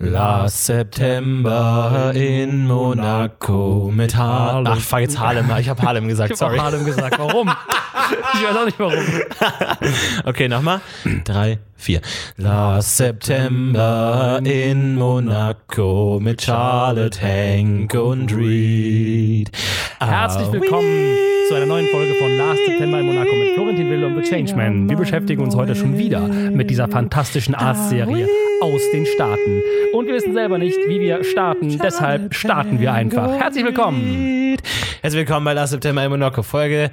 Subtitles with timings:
[0.00, 4.72] Last September in Monaco mit Harlem.
[4.76, 5.50] Ach, fuck jetzt Harlem.
[5.58, 6.58] Ich habe Harlem gesagt, Ich habe sorry.
[6.58, 7.18] Harlem gesagt.
[7.18, 7.48] Warum?
[8.34, 8.94] ich weiß auch nicht warum.
[10.24, 10.80] Okay, nochmal.
[11.24, 12.00] Drei, vier.
[12.36, 19.50] Last September in Monaco mit Charlotte, Hank und Reed.
[19.98, 21.16] Herzlich willkommen
[21.48, 24.86] zu einer neuen Folge von Last September in Monaco mit Florentin Will und The Changeman.
[24.86, 28.28] Wir beschäftigen uns heute schon wieder mit dieser fantastischen Arztserie
[28.60, 29.62] aus den Staaten.
[29.94, 33.32] Und wir wissen selber nicht, wie wir starten, deshalb starten wir einfach.
[33.40, 34.58] Herzlich willkommen.
[35.00, 36.90] Herzlich willkommen bei Last September in Monaco, Folge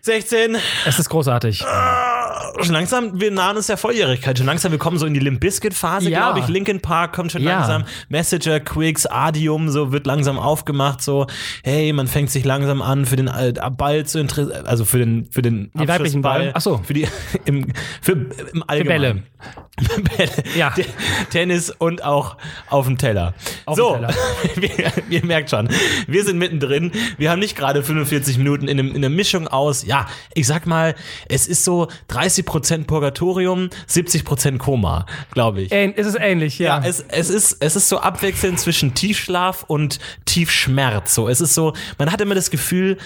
[0.00, 0.56] 16.
[0.86, 1.64] Es ist großartig.
[2.62, 4.38] Schon langsam, wir nahen uns der Volljährigkeit.
[4.38, 6.20] Schon langsam, wir kommen so in die Limp Bizkit Phase, Ja.
[6.20, 6.48] glaube ich.
[6.48, 7.58] Linkin Park kommt schon Ja.
[7.58, 7.84] langsam.
[8.08, 11.02] Messenger, Quicks, Adium, so wird langsam aufgemacht.
[11.02, 11.26] So,
[11.64, 15.26] hey, man fängt sich langsam an für den äh, Ball zu interessieren, also für den,
[15.30, 16.22] für den Die weiblichen.
[16.22, 16.52] Ball?
[16.54, 16.78] Ach so.
[16.84, 17.08] Für die,
[17.44, 17.66] im,
[18.00, 18.12] für,
[18.52, 19.24] im Allgemeinen.
[20.16, 20.30] Bälle.
[20.56, 20.70] Ja.
[20.70, 20.86] Te-
[21.30, 22.36] Tennis und auch
[22.70, 23.34] auf dem Teller.
[23.66, 24.14] Auf so, dem Teller.
[24.54, 25.68] wir, ihr merkt schon,
[26.06, 26.92] wir sind mittendrin.
[27.18, 30.66] Wir haben nicht gerade 45 Minuten in, einem, in einer Mischung aus, ja, ich sag
[30.66, 30.94] mal,
[31.28, 32.43] es ist so 30%
[32.86, 35.72] Purgatorium, 70% Koma, glaube ich.
[35.72, 36.80] Ähn, ist es ähnlich, ja.
[36.80, 41.14] Ja, es, es, ist, es ist so abwechselnd zwischen Tiefschlaf und Tiefschmerz.
[41.14, 42.98] So, es ist so, man hat immer das Gefühl,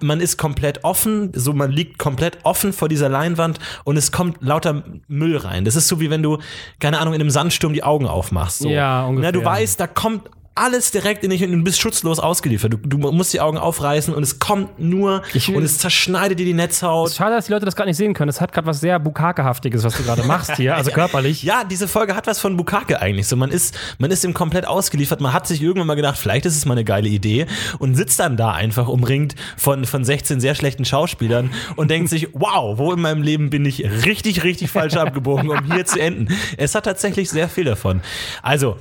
[0.00, 4.38] man ist komplett offen, so man liegt komplett offen vor dieser Leinwand und es kommt
[4.40, 5.64] lauter Müll rein.
[5.64, 6.38] Das ist so wie wenn du,
[6.80, 8.58] keine Ahnung, in einem Sandsturm die Augen aufmachst.
[8.60, 8.68] So.
[8.68, 9.32] Ja, ungefähr.
[9.32, 12.72] Na, du weißt, da kommt alles direkt in dich und du bist schutzlos ausgeliefert.
[12.72, 16.46] Du, du musst die Augen aufreißen und es kommt nur Ich- und es zerschneidet dir
[16.46, 17.12] die Netzhaut.
[17.12, 18.30] Schade, dass die Leute das gerade nicht sehen können.
[18.30, 21.42] Es hat gerade was sehr Bukake-haftiges, was du gerade machst hier, also körperlich.
[21.42, 23.28] Ja, diese Folge hat was von Bukake eigentlich.
[23.28, 25.20] So, man ist, man ist ihm komplett ausgeliefert.
[25.20, 27.46] Man hat sich irgendwann mal gedacht, vielleicht ist es mal eine geile Idee
[27.78, 32.28] und sitzt dann da einfach umringt von, von 16 sehr schlechten Schauspielern und denkt sich,
[32.32, 36.28] wow, wo in meinem Leben bin ich richtig, richtig falsch abgebogen, um hier zu enden.
[36.56, 38.00] Es hat tatsächlich sehr viel davon.
[38.42, 38.78] Also,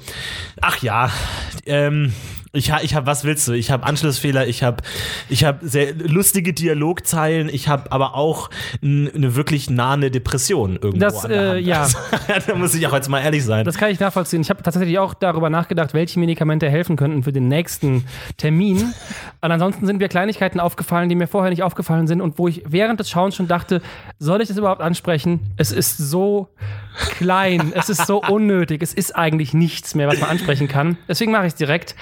[0.62, 1.12] ach ja,
[1.66, 2.14] ähm,
[2.56, 3.54] ich habe, ich hab, was willst du?
[3.54, 4.78] Ich habe Anschlussfehler, ich habe
[5.30, 8.50] ich hab sehr lustige Dialogzeilen, ich habe aber auch
[8.82, 11.66] eine wirklich nahende Depression irgendwo Das, äh, Hand.
[11.66, 11.82] ja.
[11.82, 11.98] Also,
[12.48, 13.66] da muss ich auch jetzt mal ehrlich sein.
[13.66, 14.42] Das kann ich nachvollziehen.
[14.42, 18.06] Ich habe tatsächlich auch darüber nachgedacht, welche Medikamente helfen könnten für den nächsten
[18.38, 18.94] Termin.
[19.42, 22.64] Und ansonsten sind mir Kleinigkeiten aufgefallen, die mir vorher nicht aufgefallen sind und wo ich
[22.68, 23.82] während des Schauens schon dachte,
[24.20, 25.40] soll ich das überhaupt ansprechen?
[25.58, 26.50] Es ist so
[27.18, 30.98] klein, es ist so unnötig, es ist eigentlich nichts mehr, was man ansprechen kann.
[31.08, 31.96] Deswegen mache ich es direkt.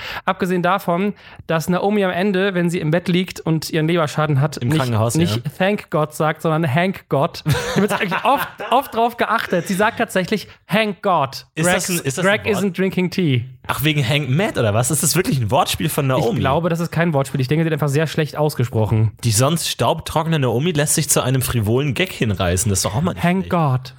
[0.43, 1.13] Abgesehen davon,
[1.47, 4.77] dass Naomi am Ende, wenn sie im Bett liegt und ihren Leberschaden hat, Im nicht,
[4.77, 5.41] Krankenhaus, nicht ja.
[5.57, 7.43] Thank God sagt, sondern Hank God.
[7.47, 9.69] Ich habe jetzt eigentlich oft, oft drauf geachtet.
[9.69, 11.45] Sie sagt tatsächlich Hank God.
[11.55, 13.45] Ist Greg, das ein- ist das Greg isn't drinking tea.
[13.67, 14.91] Ach, wegen Hank Matt oder was?
[14.91, 16.33] Ist das wirklich ein Wortspiel von Naomi?
[16.33, 17.39] Ich glaube, das ist kein Wortspiel.
[17.39, 19.13] Ich denke, sie hat einfach sehr schlecht ausgesprochen.
[19.23, 22.69] Die sonst staubtrockene Naomi lässt sich zu einem frivolen Gag hinreißen.
[22.69, 23.49] Das ist doch auch mal nicht Hank.
[23.49, 23.93] God.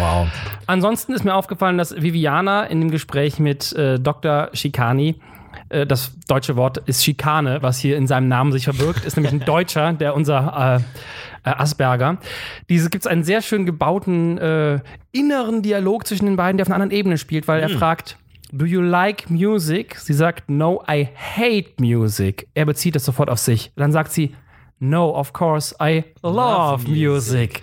[0.00, 0.26] Wow.
[0.66, 4.48] Ansonsten ist mir aufgefallen, dass Viviana in dem Gespräch mit äh, Dr.
[4.52, 5.14] Schikani,
[5.68, 9.32] äh, das deutsche Wort ist Schikane, was hier in seinem Namen sich verbirgt, ist nämlich
[9.32, 10.82] ein Deutscher, der unser
[11.44, 12.18] äh, äh, Asperger.
[12.68, 14.80] Diese gibt es einen sehr schön gebauten äh,
[15.12, 18.16] inneren Dialog zwischen den beiden, der auf einer anderen Ebene spielt, weil er fragt,
[18.52, 19.96] Do you like music?
[19.98, 22.46] Sie sagt, No, I hate music.
[22.54, 23.72] Er bezieht das sofort auf sich.
[23.74, 24.34] Dann sagt sie,
[24.78, 27.62] No, of course, I love, music.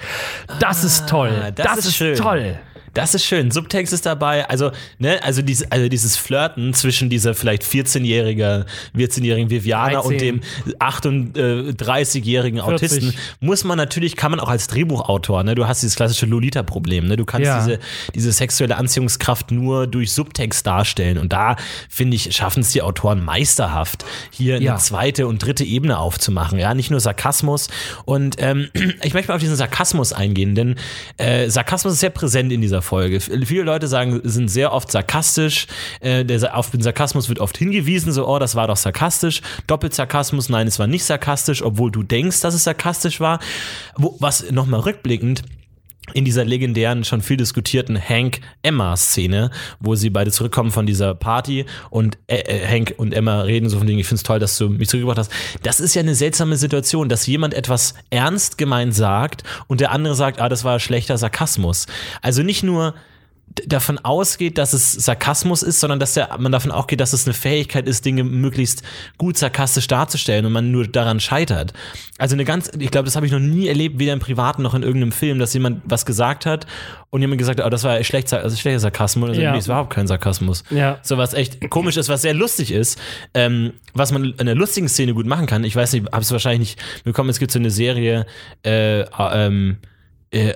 [0.59, 1.31] Das ist toll.
[1.45, 2.15] Ah, das Das, ist ist, schön.
[2.15, 2.59] toll.
[2.93, 3.51] Das ist schön.
[3.51, 4.49] Subtext ist dabei.
[4.49, 8.65] Also, ne, also, dieses, also dieses Flirten zwischen dieser vielleicht 14-jährigen
[8.95, 10.11] 14-jährigen Viviana 13.
[10.11, 10.41] und dem
[10.79, 12.73] 38-jährigen 40.
[12.73, 17.07] Autisten muss man natürlich, kann man auch als Drehbuchautor, ne, du hast dieses klassische Lolita-Problem,
[17.07, 17.59] ne, du kannst Ja.
[17.63, 17.79] diese,
[18.15, 21.17] diese sexuelle Anziehungskraft nur durch Subtext darstellen.
[21.17, 21.55] Und da,
[21.89, 24.71] finde ich, schaffen es die Autoren meisterhaft, hier Ja.
[24.73, 26.59] eine zweite und dritte Ebene aufzumachen.
[26.59, 27.69] Ja, nicht nur Sarkasmus.
[28.05, 28.69] Und ähm,
[29.03, 30.75] ich möchte mal auf diesen Sarkasmus eingehen, denn
[31.17, 33.17] äh, Sarkasmus ist sehr präsent in dieser Folge.
[33.17, 35.67] F- Viele Leute sagen, sind sehr oft sarkastisch.
[35.99, 39.41] Äh, der, auf den Sarkasmus wird oft hingewiesen, so, oh, das war doch sarkastisch.
[39.67, 43.39] Doppelsarkasmus, nein, es war nicht sarkastisch, obwohl du denkst, dass es sarkastisch war.
[43.95, 45.43] Wo, was nochmal rückblickend
[46.13, 52.17] in dieser legendären, schon viel diskutierten Hank-Emma-Szene, wo sie beide zurückkommen von dieser Party und
[52.27, 54.69] äh, äh, Hank und Emma reden so von Dingen, ich finde es toll, dass du
[54.69, 55.31] mich zurückgebracht hast.
[55.63, 60.15] Das ist ja eine seltsame Situation, dass jemand etwas ernst gemeint sagt und der andere
[60.15, 61.87] sagt, ah, das war schlechter Sarkasmus.
[62.21, 62.93] Also nicht nur
[63.67, 67.25] davon ausgeht, dass es Sarkasmus ist, sondern dass der, man davon auch geht, dass es
[67.25, 68.83] eine Fähigkeit ist, Dinge möglichst
[69.17, 71.73] gut sarkastisch darzustellen und man nur daran scheitert.
[72.17, 74.73] Also eine ganz, ich glaube, das habe ich noch nie erlebt, weder im Privaten noch
[74.73, 76.65] in irgendeinem Film, dass jemand was gesagt hat
[77.09, 79.51] und jemand gesagt hat, oh, das war schlecht, also schlechter Sarkasmus oder so, Ja.
[79.51, 80.63] nee, es war überhaupt kein Sarkasmus.
[80.69, 80.99] Ja.
[81.01, 82.99] So was echt komisch ist, was sehr lustig ist,
[83.33, 85.63] ähm, was man in einer lustigen Szene gut machen kann.
[85.63, 88.25] Ich weiß nicht, habe es wahrscheinlich nicht bekommen, es gibt so eine Serie,
[88.63, 89.77] äh, ähm,
[90.31, 90.53] äh,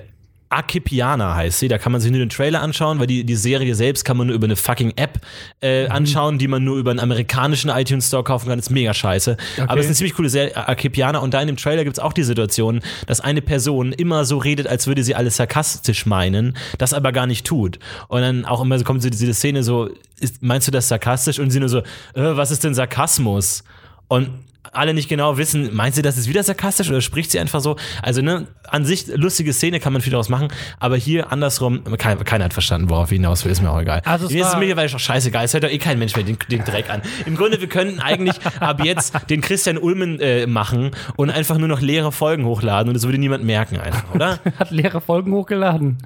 [0.48, 1.68] Archipiana heißt sie.
[1.68, 4.28] Da kann man sich nur den Trailer anschauen, weil die, die Serie selbst kann man
[4.28, 5.20] nur über eine fucking App
[5.60, 8.58] äh, anschauen, die man nur über einen amerikanischen iTunes Store kaufen kann.
[8.58, 9.36] ist mega scheiße.
[9.66, 11.18] Aber es ist eine ziemlich coole Serie, Archipiana.
[11.18, 14.38] Und da in dem Trailer gibt es auch die Situation, dass eine Person immer so
[14.38, 17.78] redet, als würde sie alles sarkastisch meinen, das aber gar nicht tut.
[18.08, 19.90] Und dann auch immer so kommt so diese Szene so,
[20.20, 21.38] ist, meinst du das sarkastisch?
[21.38, 21.82] Und sie nur so, äh,
[22.14, 23.64] was ist denn Sarkasmus?
[24.08, 24.30] Und
[24.72, 27.76] alle nicht genau wissen, meint sie das ist wieder sarkastisch oder spricht sie einfach so?
[28.02, 30.48] Also, ne, an sich lustige Szene kann man viel daraus machen,
[30.80, 34.02] aber hier andersrum, kein, keiner hat verstanden, worauf ich hinaus will, ist mir auch egal.
[34.04, 36.24] Also mir ist es war- mittlerweile schon scheißegal, es hört doch eh kein Mensch mehr
[36.24, 37.02] den, den Dreck an.
[37.26, 41.68] Im Grunde, wir könnten eigentlich ab jetzt den Christian Ulmen äh, machen und einfach nur
[41.68, 44.38] noch leere Folgen hochladen und das würde niemand merken einfach, oder?
[44.58, 45.98] Hat leere Folgen hochgeladen.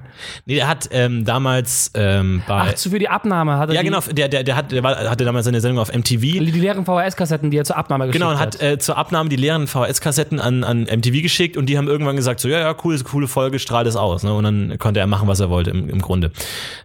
[0.45, 2.69] Nee, der hat ähm, damals ähm, bei...
[2.71, 4.95] Ach, so für die Abnahme hat er ja, genau, der, der, der, hat, der war,
[5.09, 6.19] hatte damals seine Sendung auf MTV.
[6.21, 8.55] die, leeren VHS-Kassetten, die er zur Abnahme geschickt Genau, und hat.
[8.55, 12.15] hat äh, zur Abnahme die leeren VHS-Kassetten an, an MTV geschickt und die haben irgendwann
[12.15, 14.23] gesagt, so, ja, ja, cool, ist coole Folge, strahlt es aus.
[14.23, 14.33] Ne?
[14.33, 16.31] Und dann konnte er machen, was er wollte im, im Grunde.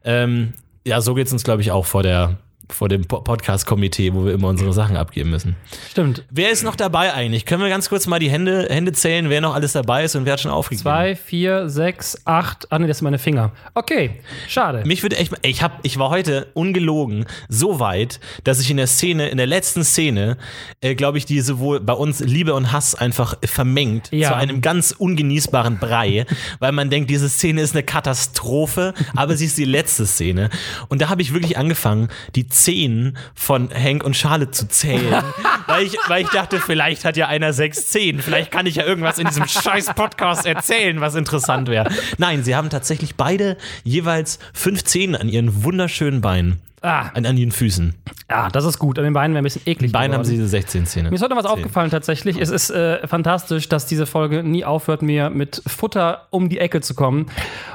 [0.05, 0.55] Ähm,
[0.85, 2.37] ja, so geht's uns, glaube ich, auch vor der
[2.69, 5.57] vor dem Po- Podcast-Komitee, wo wir immer unsere Sachen abgeben müssen.
[5.91, 6.25] Stimmt.
[6.31, 7.45] Wer ist noch dabei eigentlich?
[7.47, 10.25] Können wir ganz kurz mal die Hände, Hände zählen, wer noch alles dabei ist und
[10.25, 10.83] wer hat schon aufgegeben?
[10.83, 12.71] Zwei, vier, sechs, acht.
[12.73, 13.53] Ah, nee, das sind meine Finger.
[13.75, 14.83] Okay, schade.
[14.87, 18.87] Mich würde echt, ich hab, ich war heute ungelogen so weit, dass ich in der
[18.87, 20.37] Szene, in der letzten Szene,
[20.81, 24.29] äh, glaube ich, die sowohl bei uns Liebe und Hass einfach vermengt Ja.
[24.31, 26.27] zu einem ganz ungenießbaren Brei,
[26.59, 30.51] weil man denkt, diese Szene ist eine Katastrophe, aber sie ist die letzte Szene.
[30.89, 35.23] Und da habe ich wirklich angefangen, die Zehen von Hank und Charlotte zu zählen,
[35.67, 38.85] weil ich, weil ich dachte, vielleicht hat ja einer sechs Zehen, vielleicht kann ich ja
[38.85, 41.91] irgendwas in diesem scheiß Podcast erzählen, was interessant wäre.
[42.19, 46.61] Nein, sie haben tatsächlich beide jeweils fünf Zehen an ihren wunderschönen Beinen.
[46.87, 47.11] Ah.
[47.15, 47.95] An, an ihren Füßen.
[48.31, 48.97] Ja, das ist gut.
[48.99, 49.91] An den Beinen wäre ein bisschen eklig.
[49.91, 51.09] Beinen haben sie diese 16 Zähne.
[51.11, 51.51] Mir ist heute was Zehn.
[51.53, 52.41] aufgefallen tatsächlich.
[52.41, 56.81] Es ist äh, fantastisch, dass diese Folge nie aufhört, mir mit Futter um die Ecke
[56.81, 57.27] zu kommen.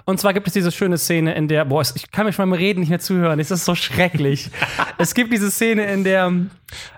[0.06, 2.58] Und zwar gibt es diese schöne Szene, in der, boah, ich kann mir schon beim
[2.58, 3.40] Reden nicht mehr zuhören.
[3.40, 4.50] Es ist so schrecklich.
[4.98, 6.32] es gibt diese Szene, in der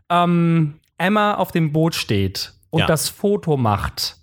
[0.10, 2.86] ähm, Emma auf dem Boot steht und Ja.
[2.86, 4.18] das Foto macht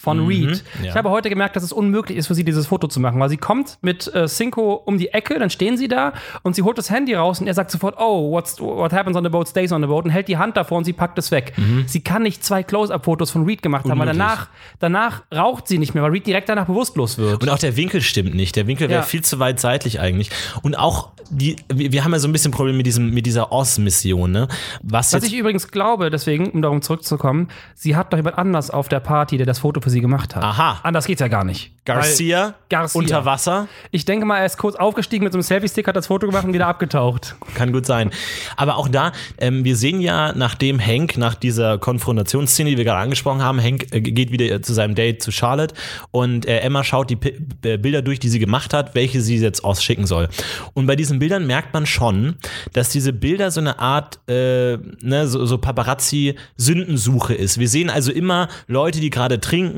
[0.00, 0.62] von Reed.
[0.82, 0.90] ja.
[0.90, 3.28] Ich habe heute gemerkt, dass es unmöglich ist für sie, dieses Foto zu machen, weil
[3.28, 6.12] sie kommt mit äh, Cinco um die Ecke, dann stehen sie da
[6.42, 9.24] und sie holt das Handy raus und er sagt sofort, oh, what's, what happens on
[9.24, 11.30] the boat stays on the boat und hält die Hand davor und sie packt es
[11.32, 11.52] weg.
[11.86, 14.18] Sie kann nicht zwei Close-Up-Fotos von Reed gemacht haben, weil Unmöglich.
[14.18, 14.48] danach,
[14.78, 17.42] danach raucht sie nicht mehr, weil Reed direkt danach bewusstlos wird.
[17.42, 18.54] Und auch der Winkel stimmt nicht.
[18.54, 19.06] Der Winkel wäre Ja.
[19.06, 20.30] viel zu weit seitlich eigentlich.
[20.62, 24.30] Und auch die, wir haben ja so ein bisschen Problem mit diesem, mit dieser Oz-Mission,
[24.30, 24.48] ne?
[24.82, 28.88] Was, Was ich übrigens glaube, deswegen, um darum zurückzukommen, sie hat doch jemand anders auf
[28.88, 30.42] der Party, der das Foto für sie gemacht hat.
[30.42, 30.80] Aha.
[30.82, 31.72] Anders geht's ja gar nicht.
[31.88, 32.98] Garcia, Garcia.
[32.98, 36.08] unter Wasser, Ich denke mal, er ist kurz aufgestiegen mit so einem Selfie-Stick, hat das
[36.08, 37.36] Foto gemacht und wieder abgetaucht.
[37.54, 38.10] kann gut sein.
[38.56, 43.00] Aber auch da, ähm, wir sehen ja, nachdem Hank, nach dieser Konfrontationsszene, die wir gerade
[43.00, 45.74] angesprochen haben, Hank äh, geht wieder äh, zu seinem Date zu Charlotte
[46.10, 49.38] und äh, Emma schaut die P äh, Bilder durch, die sie gemacht hat, welche sie
[49.38, 50.28] jetzt ausschicken soll.
[50.74, 52.36] Und bei diesen Bildern merkt man schon,
[52.74, 57.58] dass diese Bilder so eine Art, äh, ne, so, so Paparazzi-Sündensuche ist.
[57.58, 59.77] Wir sehen also immer Leute, die gerade trinken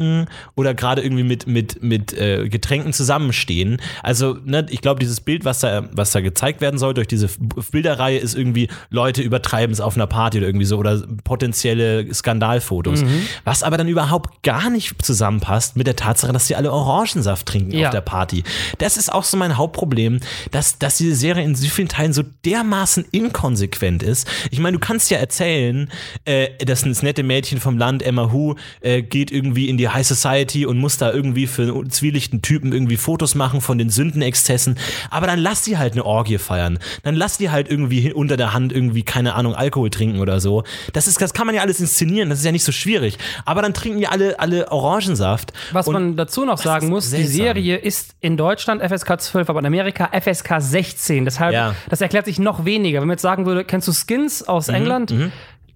[0.54, 3.80] oder gerade irgendwie mit, mit, mit äh, Getränken zusammenstehen.
[4.02, 7.28] Also, ne, ich glaube, dieses Bild, was da, was da gezeigt werden soll durch diese
[7.70, 13.04] Bilderreihe, ist irgendwie, Leute übertreiben es auf einer Party oder irgendwie so oder potenzielle Skandalfotos.
[13.44, 17.72] Was aber dann überhaupt gar nicht zusammenpasst mit der Tatsache, dass sie alle Orangensaft trinken
[17.72, 17.88] Ja.
[17.88, 18.42] auf der Party.
[18.78, 20.20] Das ist auch so mein Hauptproblem,
[20.50, 24.28] dass, dass diese Serie in so vielen Teilen so dermaßen inkonsequent ist.
[24.50, 25.88] Ich meine, du kannst ja erzählen,
[26.24, 30.06] äh, dass das nette Mädchen vom Land, Emma Hu, äh, geht irgendwie in die High
[30.06, 34.78] Society und muss da irgendwie für einen zwielichten Typen irgendwie Fotos machen von den Sündenexzessen.
[35.10, 36.78] Aber dann lass sie halt eine Orgie feiern.
[37.02, 40.64] Dann lass die halt irgendwie unter der Hand irgendwie, keine Ahnung, Alkohol trinken oder so.
[40.92, 43.18] Das ist, das kann man ja alles inszenieren, das ist ja nicht so schwierig.
[43.44, 45.52] Aber dann trinken die alle, alle Orangensaft.
[45.72, 47.36] Was Und- man dazu noch sagen muss, die seltsam.
[47.36, 51.24] Serie ist in Deutschland FSK 12, aber in Amerika FSK 16.
[51.24, 51.74] Deshalb, Ja.
[51.88, 53.00] das erklärt sich noch weniger.
[53.00, 55.14] Wenn man jetzt sagen würde, kennst du Skins aus Mhm, England?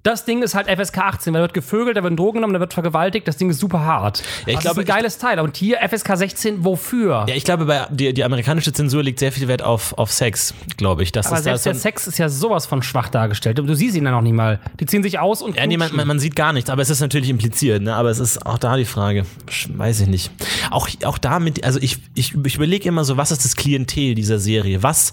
[0.04, 2.60] Das Ding ist halt FSK 18, weil da wird gevögelt, da werden Drogen genommen, da
[2.60, 4.18] wird vergewaltigt, das Ding ist super hart.
[4.18, 5.40] Ja, ich das glaube, ist ein geiles Teil.
[5.40, 7.24] Und hier FSK 16, wofür?
[7.26, 10.52] Ja, ich glaube, bei, die, die amerikanische Zensur legt sehr viel Wert auf, auf Sex,
[10.76, 11.10] glaube ich.
[11.10, 13.58] Das aber ist da selbst so der Sex ist ja sowas von schwach dargestellt.
[13.58, 14.60] Du siehst ihn ja noch nie mal.
[14.78, 16.90] Die ziehen sich aus und Ja, nee, man, man, man sieht gar nichts, aber es
[16.90, 17.94] ist natürlich impliziert, ne?
[17.94, 19.24] Aber es ist auch da die Frage.
[19.70, 20.30] Weiß ich nicht.
[20.70, 24.38] Auch, auch damit, also ich, ich, ich überlege immer so, was ist das Klientel dieser
[24.38, 24.82] Serie?
[24.82, 25.12] Was,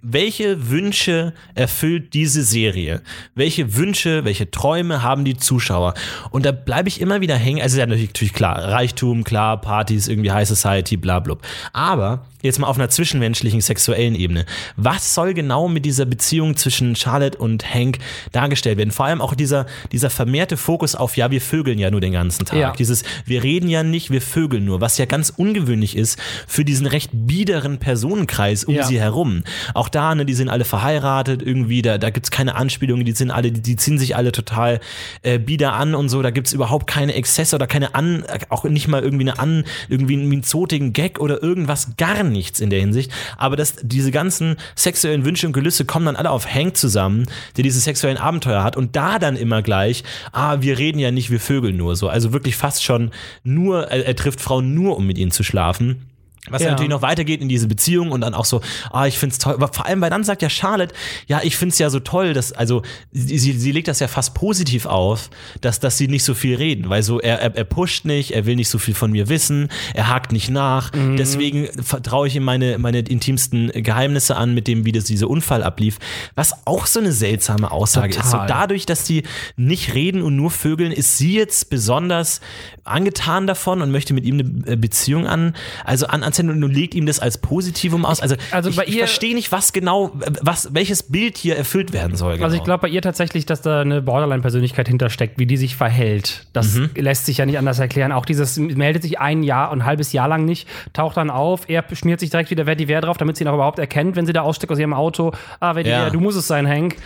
[0.00, 3.02] welche Wünsche erfüllt diese Serie?
[3.34, 5.94] Welche Wünsche, welche Träume haben die Zuschauer.
[6.30, 7.60] Und da bleibe ich immer wieder hängen.
[7.60, 11.36] Also ja, natürlich, klar, Reichtum, klar, Partys, irgendwie High Society, bla bla.
[11.72, 14.46] Aber jetzt mal auf einer zwischenmenschlichen, sexuellen Ebene.
[14.76, 17.98] Was soll genau mit dieser Beziehung zwischen Charlotte und Hank
[18.32, 18.92] dargestellt werden?
[18.92, 22.46] Vor allem auch dieser, dieser vermehrte Fokus auf, ja, wir vögeln ja nur den ganzen
[22.46, 22.58] Tag.
[22.58, 22.72] Ja.
[22.72, 26.86] Dieses, wir reden ja nicht, wir vögeln nur, was ja ganz ungewöhnlich ist für diesen
[26.86, 28.84] recht biederen Personenkreis um Ja.
[28.84, 29.42] sie herum.
[29.74, 33.30] Auch da, ne, die sind alle verheiratet irgendwie, da, da gibt's keine Anspielungen, die sind
[33.30, 34.80] alle, die, die ziehen sich alle total
[35.22, 38.88] äh, bieder an und so, da gibt's überhaupt keine Exzesse oder keine an, auch nicht
[38.88, 43.10] mal irgendwie eine an, irgendwie einen zotigen Gag oder irgendwas, gar nichts in der Hinsicht.
[43.36, 47.64] Aber das, diese ganzen sexuellen Wünsche und Gelüste kommen dann alle auf Hank zusammen, der
[47.64, 51.40] diese sexuellen Abenteuer hat und da dann immer gleich, ah, wir reden ja nicht, wir
[51.40, 52.08] vögeln nur so.
[52.08, 53.10] Also wirklich fast schon
[53.42, 56.09] nur, er, er trifft Frauen nur, um mit ihnen zu schlafen.
[56.48, 56.70] Was Ja.
[56.70, 59.52] natürlich noch weitergeht in diese Beziehung und dann auch so, ah, ich find's toll.
[59.54, 60.94] Aber vor allem, weil dann sagt ja Charlotte,
[61.26, 62.80] ja, ich find's ja so toll, dass, also,
[63.12, 65.28] sie, sie sie legt das ja fast positiv auf,
[65.60, 68.46] dass, dass sie nicht so viel reden, weil so, er, er, er pusht nicht, er
[68.46, 71.16] will nicht so viel von mir wissen, er hakt nicht nach, Mhm.
[71.18, 75.62] deswegen vertraue ich ihm meine, meine intimsten Geheimnisse an, mit dem, wie das dieser Unfall
[75.62, 75.98] ablief.
[76.36, 78.24] Was auch so eine seltsame Aussage ist.
[78.24, 78.46] So Total.
[78.46, 79.24] dadurch, dass die
[79.56, 82.40] nicht reden und nur vögeln, ist sie jetzt besonders
[82.84, 85.54] angetan davon und möchte mit ihm eine äh, Beziehung an,
[85.84, 88.20] also an, anzeigen und legt ihm das als Positivum aus.
[88.20, 92.16] Also, also ich, bei ich verstehe nicht, was genau, was, welches Bild hier erfüllt werden
[92.16, 92.34] soll.
[92.34, 92.44] Genau.
[92.44, 96.46] Also ich glaube bei ihr tatsächlich, dass da eine Borderline-Persönlichkeit hintersteckt, wie die sich verhält.
[96.52, 96.90] Das Mhm.
[96.96, 98.12] lässt sich ja nicht anders erklären.
[98.12, 101.68] Auch dieses meldet sich ein Jahr und ein halbes Jahr lang nicht, taucht dann auf,
[101.68, 104.32] er schmiert sich direkt wieder Verdiver drauf, damit sie ihn auch überhaupt erkennt, wenn sie
[104.32, 105.32] da aussteckt aus ihrem Auto.
[105.60, 106.10] Ah, Verdiver, Ja.
[106.10, 106.96] du musst es sein, Hank.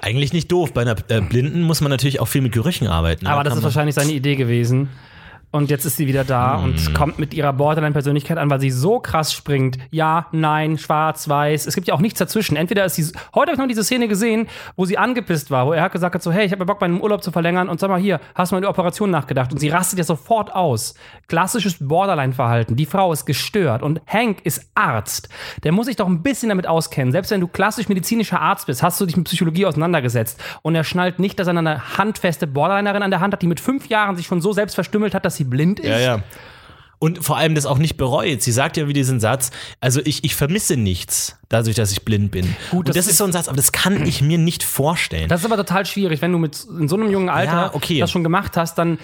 [0.00, 0.72] Eigentlich nicht doof.
[0.72, 3.26] Bei einer äh, Blinden muss man natürlich auch viel mit Gerüchen arbeiten.
[3.26, 4.88] Aber Da das ist wahrscheinlich seine Idee gewesen.
[5.52, 6.64] Und jetzt ist sie wieder da Mhm.
[6.64, 9.78] und kommt mit ihrer Borderline-Persönlichkeit an, weil sie so krass springt.
[9.90, 11.66] Ja, nein, schwarz, weiß.
[11.66, 12.56] Es gibt ja auch nichts dazwischen.
[12.56, 13.04] Entweder ist sie.
[13.34, 16.14] Heute habe ich noch diese Szene gesehen, wo sie angepisst war, wo er hat gesagt
[16.14, 18.50] hat: so, hey, ich habe Bock, meinen Urlaub zu verlängern und sag mal hier, hast
[18.50, 19.52] du mal die Operation nachgedacht?
[19.52, 20.94] Und sie rastet ja sofort aus.
[21.28, 22.74] Klassisches Borderline-Verhalten.
[22.76, 25.28] Die Frau ist gestört und Hank ist Arzt.
[25.64, 27.12] Der muss sich doch ein bisschen damit auskennen.
[27.12, 30.42] Selbst wenn du klassisch medizinischer Arzt bist, hast du dich mit Psychologie auseinandergesetzt.
[30.62, 33.60] Und er schnallt nicht, dass er eine handfeste Borderlinerin an der Hand hat, die mit
[33.60, 35.88] fünf Jahren sich schon so selbst verstümmelt hat, dass sie blind ist.
[35.88, 36.22] Ja, ja.
[36.98, 38.42] Und vor allem das auch nicht bereut.
[38.42, 42.30] Sie sagt ja wie diesen Satz, also ich, ich vermisse nichts, dadurch, dass ich blind
[42.30, 42.54] bin.
[42.70, 44.62] Gut, und das das ist ist- so ein Satz, aber das kann ich mir nicht
[44.62, 45.28] vorstellen.
[45.28, 47.98] Das ist aber total schwierig, wenn du mit in so einem jungen Alter Ja, okay.
[47.98, 48.98] das schon gemacht hast, dann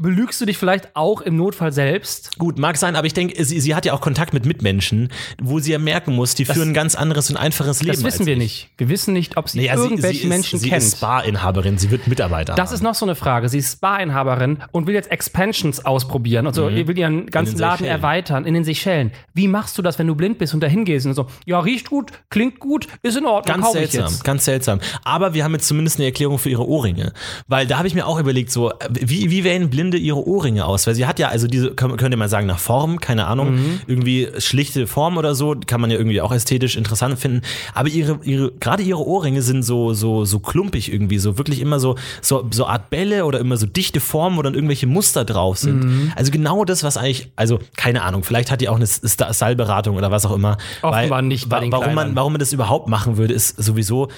[0.00, 2.38] belügst du dich vielleicht auch im Notfall selbst.
[2.38, 5.08] Gut, mag sein, aber ich denke, sie, sie hat ja auch Kontakt mit Mitmenschen,
[5.40, 7.94] wo sie ja merken muss, die führen ein ganz anderes und einfaches Leben.
[7.94, 8.38] Das wissen wir ich.
[8.38, 8.70] nicht.
[8.78, 10.82] Wir wissen nicht, ob sie Nee, ja, sie, irgendwelche sie Menschen ist, sie kennt.
[10.82, 12.74] ist Bar-Inhaberin, sie wird Mitarbeiter das haben.
[12.76, 13.48] ist noch so eine Frage.
[13.48, 16.46] Sie ist Spa-Inhaberin und will jetzt Expansions ausprobieren.
[16.46, 16.88] Also Mhm.
[16.88, 17.96] will ihren ganzen den Laden Seychellen.
[17.96, 19.12] erweitern in den Seychellen.
[19.34, 21.90] Wie machst du das, wenn du blind bist und dahin gehst und so, ja, riecht
[21.90, 24.24] gut, klingt gut, ist in Ordnung, Ganz seltsam, jetzt.
[24.24, 24.80] ganz seltsam.
[25.04, 27.12] Aber wir haben jetzt zumindest eine Erklärung für ihre Ohrringe.
[27.48, 30.86] Weil da habe ich mir auch überlegt, so, wie, wie wählen Blinde ihre Ohrringe aus?
[30.86, 33.50] Weil sie hat ja, also diese, könnt könnt ihr mal sagen, nach Form, keine Ahnung,
[33.54, 33.80] Mhm.
[33.86, 37.42] irgendwie schlichte Form oder so, kann man ja irgendwie auch ästhetisch interessant finden.
[37.74, 41.80] Aber ihre, ihre, gerade ihre Ohrringe sind so, so, so klumpig irgendwie, so wirklich immer
[41.80, 45.58] so, so, so Art Bälle oder immer so dichte Formen, wo dann irgendwelche Muster drauf
[45.58, 45.84] sind.
[45.84, 46.12] Mhm.
[46.16, 50.10] Also genau das, was eigentlich, also keine Ahnung, vielleicht hat die auch eine Styleberatung oder
[50.10, 50.56] was auch immer.
[50.82, 54.08] Offenbar nicht bei den warum man, warum man das überhaupt machen würde, ist sowieso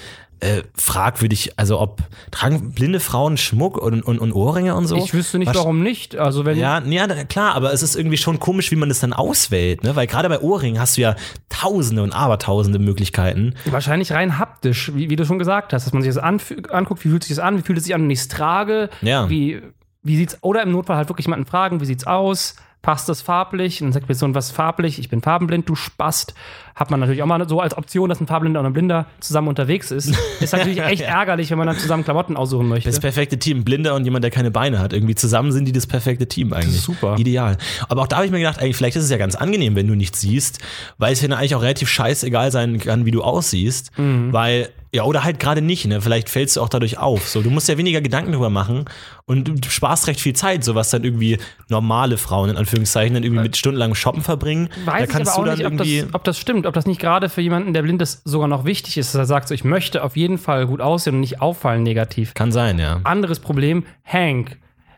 [0.43, 1.51] äh, fragwürdig.
[1.57, 4.95] Also ob tragen blinde Frauen Schmuck und, und, und Ohrringe und so?
[4.97, 6.15] Ich wüsste nicht, Was- warum nicht.
[6.15, 9.13] Also wenn Ja, ja, klar, aber es ist irgendwie schon komisch, wie man das dann
[9.13, 9.95] auswählt, ne?
[9.95, 11.15] Weil gerade bei Ohrringen hast du ja
[11.49, 13.55] tausende und abertausende Möglichkeiten.
[13.65, 17.09] Wahrscheinlich rein haptisch, wie, wie du schon gesagt hast, dass man sich das anguckt, wie
[17.09, 19.29] fühlt sich das an, wie fühlt es sich an, wenn ich es trage, Ja.
[19.29, 19.61] wie,
[20.03, 23.81] wie sieht's, oder im Notfall halt wirklich jemanden fragen, wie sieht's aus, passt das farblich?
[23.81, 24.99] Und dann sagt die Person, was farblich?
[24.99, 26.35] Ich bin farbenblind, du Spast.
[26.75, 29.47] Hat man natürlich auch mal so als Option, dass ein Farbenblinder und ein Blinder zusammen
[29.47, 30.15] unterwegs ist.
[30.39, 32.89] Ist natürlich echt ärgerlich, wenn man dann zusammen Klamotten aussuchen möchte.
[32.89, 34.91] Das perfekte Team, Blinder und jemand, der keine Beine hat.
[34.91, 36.81] Irgendwie zusammen sind die das perfekte Team eigentlich.
[36.81, 37.15] super.
[37.17, 37.57] Ideal.
[37.89, 39.87] Aber auch da habe ich mir gedacht, eigentlich, vielleicht ist es ja ganz angenehm, wenn
[39.87, 40.59] du nichts siehst,
[40.97, 43.97] weil es ja eigentlich auch relativ scheißegal sein kann, wie du aussiehst.
[43.97, 44.33] Mhm.
[44.33, 46.01] Weil, ja, oder halt gerade nicht, ne?
[46.01, 47.27] Vielleicht fällst du auch dadurch auf.
[47.27, 48.85] So, du musst ja weniger Gedanken drüber machen
[49.25, 51.37] und du sparst recht viel Zeit, so was dann irgendwie
[51.69, 54.69] normale Frauen in Anführungszeichen dann irgendwie mit stundenlangem Shoppen verbringen.
[54.85, 56.01] Weiß da ich kannst aber auch du dann nicht, ob irgendwie.
[56.01, 58.65] das, ob das stimmt, ob das nicht gerade für jemanden, der blind ist, sogar noch
[58.65, 61.41] wichtig ist, dass er sagt, so, ich möchte auf jeden Fall gut aussehen und nicht
[61.41, 62.33] auffallen negativ.
[62.33, 63.01] kann sein, ja.
[63.03, 64.57] Anderes Problem, Hank,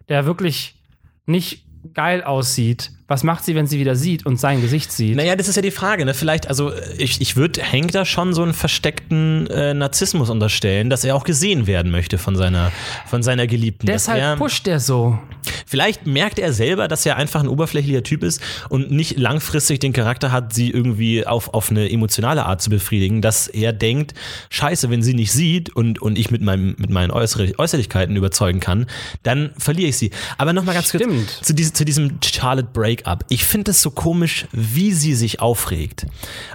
[0.09, 0.81] der wirklich
[1.25, 5.15] nicht geil aussieht Was macht sie, wenn sie wieder sieht und sein Gesicht sieht?
[5.15, 6.15] Naja, das ist ja die Frage, ne?
[6.15, 11.03] Vielleicht, also ich, ich würde Hank da schon so einen versteckten äh, Narzissmus unterstellen, dass
[11.03, 12.71] er auch gesehen werden möchte von seiner,
[13.05, 13.85] von seiner Geliebten.
[13.85, 15.19] Deshalb er, pusht er so.
[15.67, 19.93] Vielleicht merkt er selber, dass er einfach ein oberflächlicher Typ ist und nicht langfristig den
[19.93, 24.15] Charakter hat, sie irgendwie auf, auf eine emotionale Art zu befriedigen, dass er denkt,
[24.49, 28.59] scheiße, wenn sie nicht sieht und, und ich mit, meinem, mit meinen Äußere, Äußerlichkeiten überzeugen
[28.59, 28.87] kann,
[29.21, 30.09] dann verliere ich sie.
[30.39, 31.27] Aber nochmal ganz Stimmt.
[31.27, 33.25] kurz zu, diesem- zu diesem Charlotte Breakup.
[33.29, 36.05] Ich finde es so komisch, wie sie sich aufregt.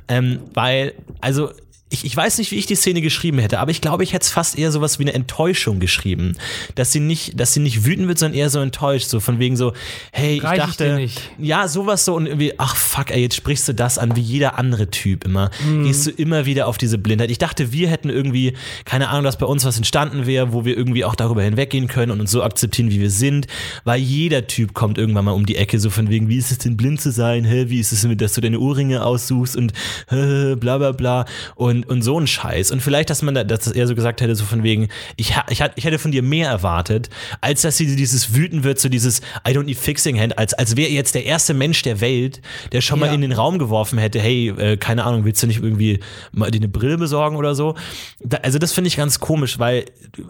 [0.08, 1.50] Ähm, weil, also
[1.90, 4.24] ich, ich weiß nicht, wie ich die Szene geschrieben hätte, aber ich glaube, ich hätte
[4.24, 6.36] es fast eher sowas wie eine Enttäuschung geschrieben.
[6.76, 9.08] Dass sie nicht, dass sie nicht wütend wird, sondern eher so enttäuscht.
[9.08, 9.72] So von wegen so,
[10.12, 11.20] hey, ich Reich ich dachte, nicht.
[11.38, 14.56] ja, sowas so und irgendwie, ach fuck, ey, jetzt sprichst du das an wie jeder
[14.56, 15.50] andere Typ immer.
[15.66, 15.84] Mhm.
[15.84, 17.30] Gehst du immer wieder auf diese Blindheit.
[17.30, 18.54] Ich dachte, wir hätten irgendwie,
[18.84, 22.12] keine Ahnung, dass bei uns was entstanden wäre, wo wir irgendwie auch darüber hinweggehen können
[22.12, 23.48] und uns so akzeptieren, wie wir sind,
[23.82, 26.58] weil jeder Typ kommt irgendwann mal um die Ecke, so von wegen, wie ist es
[26.58, 29.72] denn blind zu sein, hä, wie ist es denn, dass du deine Ohrringe aussuchst und
[30.08, 31.24] hä, bla bla bla
[31.56, 32.70] und, und so ein Scheiß.
[32.70, 35.62] Und vielleicht, dass man da, dass er so gesagt hätte, so von wegen, ich, ich,
[35.76, 37.10] ich hätte von dir mehr erwartet,
[37.40, 40.76] als dass sie dieses wütend wird, so dieses I don't need fixing hand, als, als
[40.76, 42.40] wäre jetzt der erste Mensch der Welt,
[42.72, 43.12] der schon mal Ja.
[43.14, 46.00] in den Raum geworfen hätte, hey, äh, keine Ahnung, willst du nicht irgendwie
[46.32, 47.74] mal dir eine Brille besorgen oder so?
[48.20, 49.84] Da, also das finde ich ganz komisch, weil,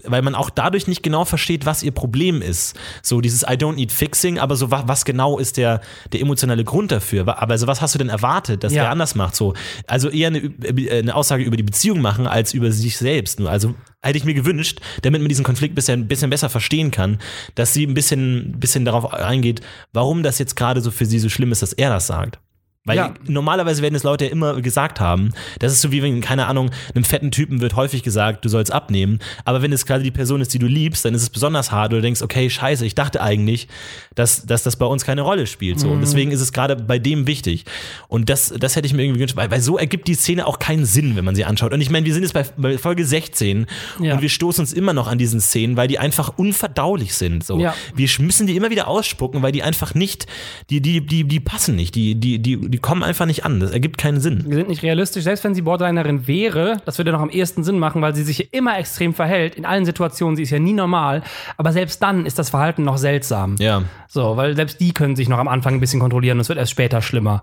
[0.05, 2.77] weil man auch dadurch nicht genau versteht, was ihr Problem ist.
[3.03, 5.81] So dieses I don't need fixing, aber so was, was genau ist der,
[6.13, 7.23] der emotionale Grund dafür?
[7.23, 8.85] Aber also was hast du denn erwartet, dass Ja.
[8.85, 9.35] er anders macht?
[9.37, 9.55] So,
[9.87, 13.41] also eher eine, äh, eine Aussage über die Beziehung machen als über sich selbst.
[13.41, 17.19] Also hätte ich mir gewünscht, damit man diesen Konflikt bisschen, ein bisschen besser verstehen kann,
[17.55, 19.61] dass sie ein bisschen, bisschen darauf eingeht,
[19.93, 22.39] warum das jetzt gerade so für sie so schlimm ist, dass er das sagt.
[22.87, 23.15] Weil Ja.
[23.27, 25.33] normalerweise werden es Leute ja immer gesagt haben.
[25.59, 28.73] Das ist so wie wenn, keine Ahnung, einem fetten Typen wird häufig gesagt, du sollst
[28.73, 29.19] abnehmen.
[29.45, 31.93] Aber wenn es gerade die Person ist, die du liebst, dann ist es besonders hart.
[31.93, 33.69] Oder du denkst, okay, scheiße, ich dachte eigentlich,
[34.15, 35.79] dass, dass das bei uns keine Rolle spielt.
[35.79, 35.89] So.
[35.89, 35.93] Mhm.
[35.95, 37.67] Und deswegen ist es gerade bei dem wichtig.
[38.09, 40.59] Und das, das hätte ich mir irgendwie gewünscht, weil, weil so ergibt die Szene auch
[40.59, 41.75] keinen Sinn, wenn man sie anschaut.
[41.75, 43.67] Und ich meine, wir sind jetzt bei, bei Folge 16
[44.01, 44.15] Ja.
[44.15, 47.45] und wir stoßen uns immer noch an diesen Szenen, weil die einfach unverdaulich sind.
[47.45, 47.59] So.
[47.61, 47.75] Ja.
[47.95, 50.27] Wir müssen die immer wieder ausspucken, weil die einfach nicht,
[50.71, 53.59] die, die, die, die passen nicht, die, die, die, die kommen einfach nicht an.
[53.61, 54.45] Das ergibt keinen Sinn.
[54.49, 55.25] Die sind nicht realistisch.
[55.25, 58.55] Selbst wenn sie Borderlinerin wäre, das würde noch am ehesten Sinn machen, weil sie sich
[58.55, 59.57] immer extrem verhält.
[59.57, 61.23] In allen Situationen, sie ist ja nie normal.
[61.57, 63.57] Aber selbst dann ist das Verhalten noch seltsam.
[63.59, 63.83] Ja.
[64.09, 66.59] So, weil selbst die können sich noch am Anfang ein bisschen kontrollieren und es wird
[66.59, 67.43] erst später schlimmer.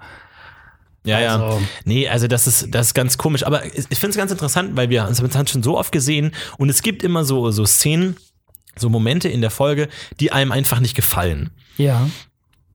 [1.03, 1.35] Ja, ja.
[1.35, 3.45] Also- Nee, also das ist, das ist ganz komisch.
[3.45, 6.69] Aber ich finde es ganz interessant, weil wir uns haben schon so oft gesehen und
[6.69, 8.15] es gibt immer so, so Szenen,
[8.75, 11.49] so Momente in der Folge, die einem einfach nicht gefallen.
[11.77, 12.09] Ja.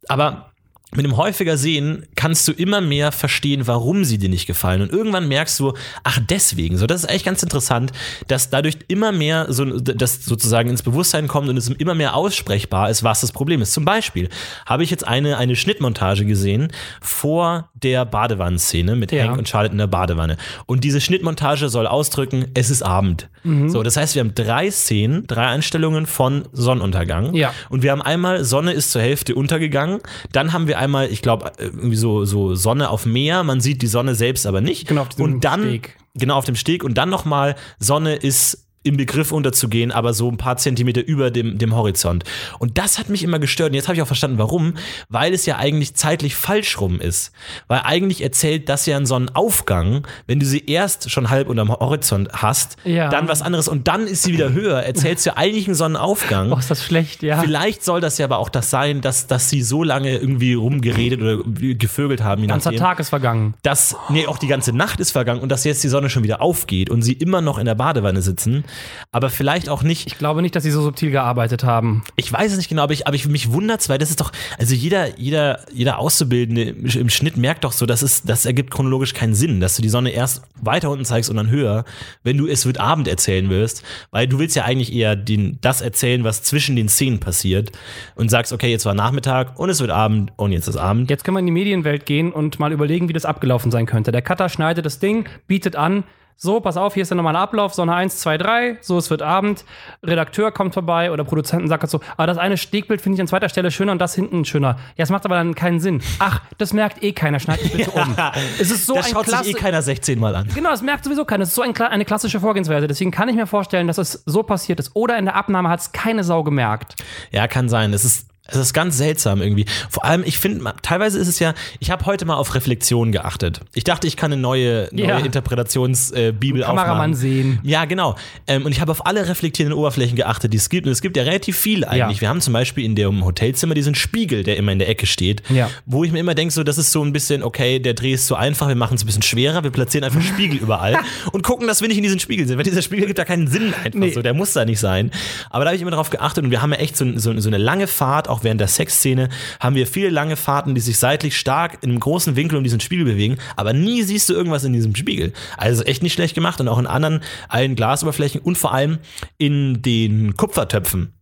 [0.08, 0.51] Aber
[0.94, 4.82] mit dem häufiger Sehen kannst du immer mehr verstehen, warum sie dir nicht gefallen.
[4.82, 5.72] Und irgendwann merkst du,
[6.04, 6.76] ach, deswegen.
[6.76, 7.92] So, das ist eigentlich ganz interessant,
[8.28, 12.90] dass dadurch immer mehr so, das sozusagen ins Bewusstsein kommt und es immer mehr aussprechbar
[12.90, 13.72] ist, was das Problem ist.
[13.72, 14.28] Zum Beispiel
[14.66, 16.68] habe ich jetzt eine, eine Schnittmontage gesehen
[17.00, 19.24] vor der Badewannenszene mit Ja.
[19.24, 20.36] Hank und Charlotte in der Badewanne.
[20.66, 23.30] Und diese Schnittmontage soll ausdrücken, es ist Abend.
[23.44, 23.70] Mhm.
[23.70, 27.34] So, das heißt, wir haben drei Szenen, drei Einstellungen von Sonnenuntergang.
[27.34, 27.54] Ja.
[27.70, 30.00] Und wir haben einmal, Sonne ist zur Hälfte untergegangen.
[30.32, 33.42] Dann haben wir einmal, ich glaube, irgendwie so, so Sonne auf Meer.
[33.42, 34.88] Man sieht die Sonne selbst aber nicht.
[34.88, 35.08] Genau, auf
[35.40, 35.96] dann, Steg.
[36.14, 36.84] Genau, auf dem Steg.
[36.84, 41.58] Und dann nochmal, Sonne ist im Begriff unterzugehen, aber so ein paar Zentimeter über dem,
[41.58, 42.24] dem Horizont.
[42.58, 43.70] Und das hat mich immer gestört.
[43.70, 44.74] Und jetzt habe ich auch verstanden, warum.
[45.08, 47.32] Weil es ja eigentlich zeitlich falsch rum ist.
[47.68, 52.28] Weil eigentlich erzählt das ja einen Sonnenaufgang, wenn du sie erst schon halb unterm Horizont
[52.32, 53.08] hast, Ja.
[53.08, 56.52] dann was anderes und dann ist sie wieder höher, erzählst du ja eigentlich einen Sonnenaufgang.
[56.52, 57.40] Oh, ist das schlecht, ja.
[57.40, 61.20] Vielleicht soll das ja aber auch das sein, dass, dass sie so lange irgendwie rumgeredet
[61.20, 61.38] oder
[61.74, 63.54] gevögelt haben, Ganzer nachdem, Tag ist vergangen.
[63.62, 66.40] dass nee, auch die ganze Nacht ist vergangen und dass jetzt die Sonne schon wieder
[66.42, 68.64] aufgeht und sie immer noch in der Badewanne sitzen,
[69.10, 70.06] aber vielleicht auch nicht.
[70.06, 72.04] Ich glaube nicht, dass sie so subtil gearbeitet haben.
[72.16, 74.32] Ich weiß es nicht genau, aber ich, aber ich mich wundert's, weil das ist doch,
[74.58, 78.70] also jeder, jeder, jeder Auszubildende im im Schnitt merkt doch so, das ist, das ergibt
[78.70, 81.84] chronologisch keinen Sinn, dass du die Sonne erst weiter unten zeigst und dann höher,
[82.22, 83.82] wenn du es wird Abend erzählen willst,
[84.12, 87.72] weil du willst ja eigentlich eher den, das erzählen, was zwischen den Szenen passiert
[88.14, 91.10] und sagst, okay, jetzt war Nachmittag und es wird Abend und jetzt ist Abend.
[91.10, 94.12] Jetzt können wir in die Medienwelt gehen und mal überlegen, wie das abgelaufen sein könnte.
[94.12, 96.04] Der Cutter schneidet das Ding, bietet an,
[96.36, 99.22] so, pass auf, hier ist der normale Ablauf, Sonne 1, 2, 3, so, es wird
[99.22, 99.64] Abend,
[100.02, 103.48] Redakteur kommt vorbei oder Produzenten sagt so, ah, das eine Stegbild finde ich an zweiter
[103.48, 104.76] Stelle schöner und das hinten schöner.
[104.96, 106.02] Ja, das macht aber dann keinen Sinn.
[106.18, 108.16] Ach, das merkt eh keiner, schneid mich bitte um.
[108.60, 110.48] Es ist so das ein schaut sich klasse eh keiner 16 Mal an.
[110.54, 111.40] Genau, das merkt sowieso keiner.
[111.40, 112.86] Das ist so ein, eine klassische Vorgehensweise.
[112.86, 114.92] Deswegen kann ich mir vorstellen, dass es so passiert ist.
[114.94, 116.96] Oder in der Abnahme hat es keine Sau gemerkt.
[117.30, 117.92] Ja, kann sein.
[117.92, 119.66] Es ist Es ist ganz seltsam irgendwie.
[119.88, 123.60] Vor allem, ich finde, teilweise ist es ja, ich habe heute mal auf Reflexion geachtet.
[123.72, 125.18] Ich dachte, ich kann eine neue, neue Ja.
[125.18, 127.14] Interpretationsbibel Kameramann aufmachen.
[127.14, 127.60] sehen.
[127.62, 128.16] Ja, genau.
[128.46, 130.86] Ähm, und ich habe auf alle reflektierenden Oberflächen geachtet, die es gibt.
[130.86, 132.16] Und es gibt ja relativ viel eigentlich.
[132.18, 132.20] Ja.
[132.22, 135.42] Wir haben zum Beispiel in dem Hotelzimmer diesen Spiegel, der immer in der Ecke steht.
[135.48, 135.70] Ja.
[135.86, 138.26] Wo ich mir immer denke, so, das ist so ein bisschen, okay, der Dreh ist
[138.26, 140.98] zu einfach, wir machen es ein bisschen schwerer, wir platzieren einfach Spiegel überall
[141.32, 142.56] und gucken, dass wir nicht in diesen Spiegel sind.
[142.58, 144.12] Weil dieser Spiegel gibt da keinen Sinn einfach Nee.
[144.12, 145.10] so, der muss da nicht sein.
[145.50, 147.48] Aber da habe ich immer drauf geachtet und wir haben ja echt so, so, so
[147.48, 149.28] eine lange Fahrt, auch während der Sexszene,
[149.60, 152.80] haben wir viele lange Fahrten, die sich seitlich stark in einem großen Winkel um diesen
[152.80, 155.32] Spiegel bewegen, aber nie siehst du irgendwas in diesem Spiegel.
[155.56, 158.98] Also echt nicht schlecht gemacht und auch in anderen allen Glasoberflächen und vor allem
[159.38, 161.12] in den Kupfertöpfen.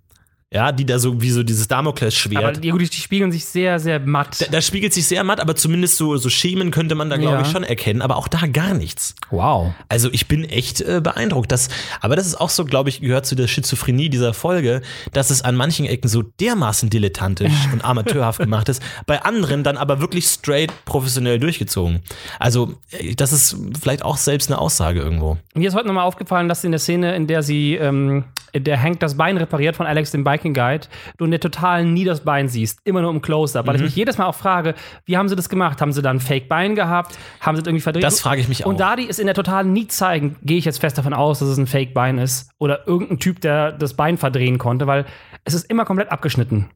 [0.52, 2.42] Ja, die da so wie so dieses Damoklesschwert.
[2.42, 4.40] Aber die, die spiegeln sich sehr, sehr matt.
[4.40, 7.36] Da, da spiegelt sich sehr matt, aber zumindest so, so Schemen könnte man da, glaube
[7.36, 7.42] Ja.
[7.42, 8.02] ich, schon erkennen.
[8.02, 9.14] Aber auch da gar nichts.
[9.30, 9.72] wow.
[9.88, 11.52] Also ich bin echt äh, beeindruckt.
[11.52, 11.68] Dass,
[12.00, 14.82] aber das ist auch so, glaube ich, gehört zu der Schizophrenie dieser Folge,
[15.12, 19.76] dass es an manchen Ecken so dermaßen dilettantisch und amateurhaft gemacht ist, bei anderen dann
[19.76, 22.00] aber wirklich straight professionell durchgezogen.
[22.40, 25.38] Also äh, das ist vielleicht auch selbst eine Aussage irgendwo.
[25.54, 28.82] Mir ist heute nochmal aufgefallen, dass in der Szene, in der sie, ähm, in der
[28.82, 30.86] Hank das Bein repariert von Alex, dem Biking Guide,
[31.18, 32.80] du in der totalen nie das Bein siehst.
[32.84, 33.64] Immer nur im Close-Up.
[33.64, 33.68] Mhm.
[33.68, 34.74] Weil ich mich jedes Mal auch frage,
[35.04, 35.80] wie haben sie das gemacht?
[35.80, 37.18] Haben sie da ein Fake-Bein gehabt?
[37.40, 38.02] Haben sie das irgendwie verdreht?
[38.02, 38.70] Das frage ich mich auch.
[38.70, 41.40] Und da die es in der totalen nie zeigen, gehe ich jetzt fest davon aus,
[41.40, 42.50] dass es ein Fake-Bein ist.
[42.58, 45.04] Oder irgendein Typ, der das Bein verdrehen konnte, weil
[45.44, 46.70] es ist immer komplett abgeschnitten.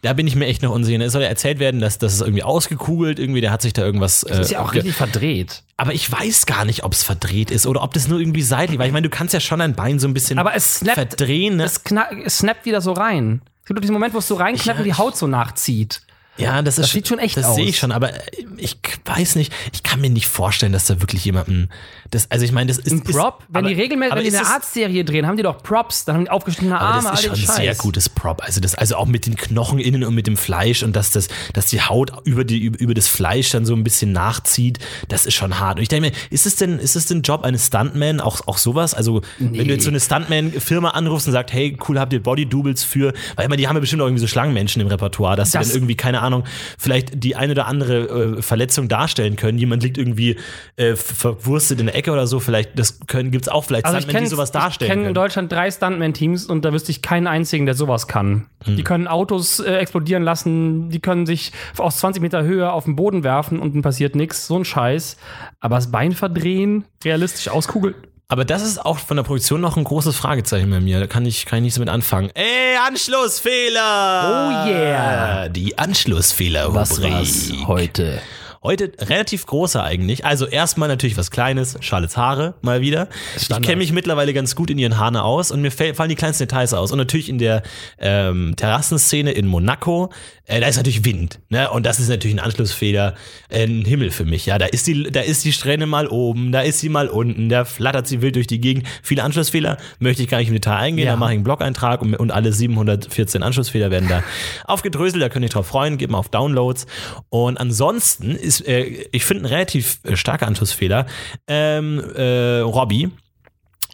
[0.00, 0.98] Da bin ich mir echt noch unsicher.
[1.00, 4.22] Es soll ja erzählt werden, dass das irgendwie ausgekugelt, irgendwie, der hat sich da irgendwas.
[4.22, 5.62] Das ist ja äh, auch richtig verdreht.
[5.76, 8.78] Aber ich weiß gar nicht, ob es verdreht ist oder ob das nur irgendwie seitlich,
[8.78, 10.94] weil ich meine, du kannst ja schon dein Bein so ein bisschen Aber es snappt,
[10.94, 11.56] verdrehen.
[11.56, 11.64] Ne?
[11.64, 11.82] es,
[12.24, 13.42] es snappt wieder so rein.
[13.62, 16.02] Es gibt doch diesen Moment, wo es so reinknappt und die Haut so nachzieht.
[16.38, 17.56] Ja, das, ist, sieht schon echt Das aus.
[17.56, 18.10] sehe ich schon, aber
[18.56, 21.68] ich weiß nicht, ich kann mir nicht vorstellen, dass da wirklich jemanden.
[22.10, 22.90] Das, also ich meine, das ist.
[22.92, 23.40] Ein Prop?
[23.40, 26.06] Ist, wenn aber- die regelmäßig, wenn die eine das- Arztserie drehen, haben die doch Props,
[26.06, 27.56] dann haben die aufgeschnittene Arme, das ist schon ein Scheiß.
[27.56, 28.42] sehr gutes Prop.
[28.42, 31.28] Also das, also auch mit den Knochen innen und mit dem Fleisch und dass das,
[31.52, 35.34] dass die Haut über die über, das Fleisch dann so ein bisschen nachzieht, das ist
[35.34, 35.76] schon hart.
[35.76, 38.56] Und ich denke mir, ist es denn, ist es denn Job eines Stuntman auch auch
[38.56, 38.94] sowas?
[38.94, 42.84] Also wenn du jetzt so eine Stuntman-Firma anrufst und sagst, hey, cool, habt ihr Body-Doubles
[42.84, 43.12] für?
[43.36, 45.68] Weil immer die haben ja bestimmt auch irgendwie so Schlangenmenschen im Repertoire, dass sie Das-
[45.68, 46.44] dann irgendwie keine Ahnung,
[46.78, 49.58] vielleicht die eine oder andere äh, Verletzung darstellen können.
[49.58, 50.36] Jemand liegt irgendwie
[50.76, 52.40] äh, verwurstet in der Ecke oder so.
[52.40, 54.98] Vielleicht das können gibt's auch vielleicht Also ich Stuntmen, kenne die sowas ich darstellen kenn
[55.00, 55.14] in können.
[55.14, 58.46] Deutschland drei Stuntman-Teams und da wüsste ich keinen einzigen, der sowas kann.
[58.64, 58.76] Hm.
[58.76, 62.96] Die können Autos äh, explodieren lassen, die können sich aus 20 Meter Höhe auf den
[62.96, 64.46] Boden werfen und dann passiert nichts.
[64.46, 65.16] So ein Scheiß.
[65.60, 67.94] Aber das Bein verdrehen, realistisch auskugeln.
[68.32, 71.00] Aber das ist auch von der Produktion noch ein großes Fragezeichen bei mir.
[71.00, 72.30] Da kann ich, kann ich nicht so mit anfangen.
[72.32, 74.64] Ey, Anschlussfehler!
[74.64, 75.48] Oh yeah.
[75.50, 77.66] Die Anschlussfehler-Rubrik.
[77.66, 78.22] heute?
[78.62, 80.24] Heute relativ großer eigentlich.
[80.24, 83.08] Also erstmal natürlich was Kleines, Charlottes Haare mal wieder.
[83.36, 86.44] Ich kenne mich mittlerweile ganz gut in ihren Haaren aus und mir fallen die kleinsten
[86.46, 86.92] Details aus.
[86.92, 87.64] Und natürlich in der
[87.98, 90.10] ähm, Terrassenszene in Monaco,
[90.46, 91.40] äh, da ist natürlich Wind.
[91.48, 91.68] Ne?
[91.70, 93.16] Und das ist natürlich ein Anschlussfehler,
[93.48, 94.46] äh, ein Himmel für mich.
[94.46, 97.48] Ja, da ist die, da ist die Strähne mal oben, da ist sie mal unten,
[97.48, 98.86] da flattert sie wild durch die Gegend.
[99.02, 101.06] Viele Anschlussfehler möchte ich gar nicht im Detail eingehen.
[101.06, 101.12] Ja.
[101.12, 104.22] Da mache ich einen Blog-Eintrag und, und alle 714 Anschlussfehler werden da
[104.66, 105.20] aufgedröselt.
[105.20, 105.98] Da könnt ihr euch drauf freuen.
[105.98, 106.86] Gebt mal auf Downloads.
[107.28, 111.06] Und ansonsten ist, äh, ich finde, ein relativ äh, starker Anschlussfehler.
[111.48, 113.10] Ähm, äh, Robbie,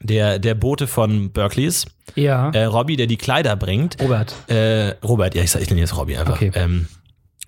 [0.03, 2.51] der, der Bote von Berkeleys, Ja.
[2.51, 3.97] äh, Robbie, der die Kleider bringt.
[4.01, 4.35] Robert.
[4.49, 6.35] Äh, Robert, ja, ich, sag- ich nenne jetzt Robbie einfach.
[6.37, 6.51] Okay.
[6.55, 6.87] Ähm,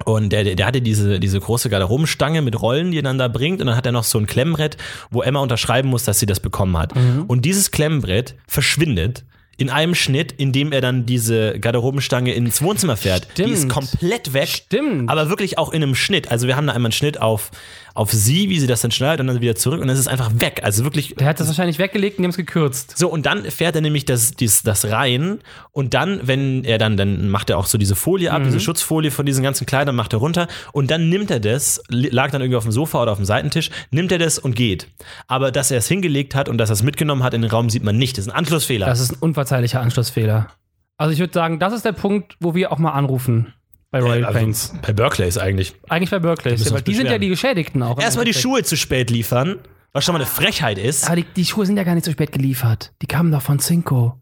[0.07, 3.29] und der, der, der hatte diese, diese große Garderobenstange mit Rollen, die er dann da
[3.29, 3.61] bringt.
[3.61, 4.79] Und dann hat er noch so ein Klemmbrett,
[5.11, 6.97] wo Emma unterschreiben muss, dass sie das bekommen hat.
[6.97, 7.25] Mhm.
[7.29, 9.25] Und dieses Klemmbrett verschwindet
[9.61, 13.29] in einem Schnitt, in dem er dann diese Garderobenstange ins Wohnzimmer fährt.
[13.37, 13.53] Die Stimmt.
[13.53, 14.49] ist komplett weg.
[14.49, 15.11] Stimmt.
[15.11, 16.31] Aber wirklich auch in einem Schnitt.
[16.31, 17.51] Also wir haben da einmal einen Schnitt auf,
[17.95, 19.81] auf sie, wie sie das dann schneidet und dann wieder zurück.
[19.81, 20.61] Und dann ist es einfach weg.
[20.63, 22.97] Also wirklich Der hat das wahrscheinlich weggelegt und die haben es gekürzt.
[22.97, 25.41] so, und dann fährt er nämlich das, dies, das rein
[25.73, 29.11] und dann, wenn er dann, dann macht er auch so diese Folie ab, diese Schutzfolie
[29.11, 32.57] von diesen ganzen Kleidern, macht er runter und dann nimmt er das, lag dann irgendwie
[32.57, 34.89] auf dem Sofa oder auf dem Seitentisch, nimmt er das und geht.
[35.27, 37.71] Aber dass er es hingelegt hat und dass er es mitgenommen hat in den Raum,
[37.71, 38.19] sieht man nicht.
[38.19, 38.87] Das ist ein Anschlussfehler.
[38.87, 40.49] Das ist ein unverzeihlicher Anschlussfehler.
[40.97, 43.55] Also ich würde sagen, das ist der Punkt, wo wir auch mal anrufen
[43.91, 44.75] bei Royal also, Pains.
[44.83, 45.75] bei Berkeley ist eigentlich.
[45.89, 47.99] Eigentlich bei Berkeley, müssen wir weil die sind ja die Geschädigten auch.
[48.01, 48.35] Erstmal die.
[48.35, 49.59] Schuhe zu spät liefern,
[49.93, 51.07] was schon mal eine Frechheit ist.
[51.07, 52.93] Aber die, die Schuhe sind ja gar nicht so spät geliefert.
[53.03, 54.17] Die kamen doch von Cinco.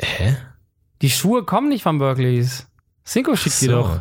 [0.00, 0.36] Hä?
[1.02, 2.66] Die Schuhe kommen nicht von Berkeleys.
[3.06, 3.72] Cinco schickt die So.
[3.72, 4.00] doch.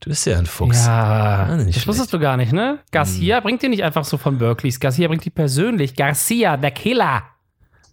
[0.00, 0.84] Du bist ja ein Fuchs.
[0.84, 2.80] Ja, Ah, das wusstest du gar nicht, ne?
[2.92, 4.78] Garcia bringt die nicht einfach so von Berkeleys.
[4.78, 5.94] Garcia bringt die persönlich.
[5.96, 7.22] Garcia, der Killer.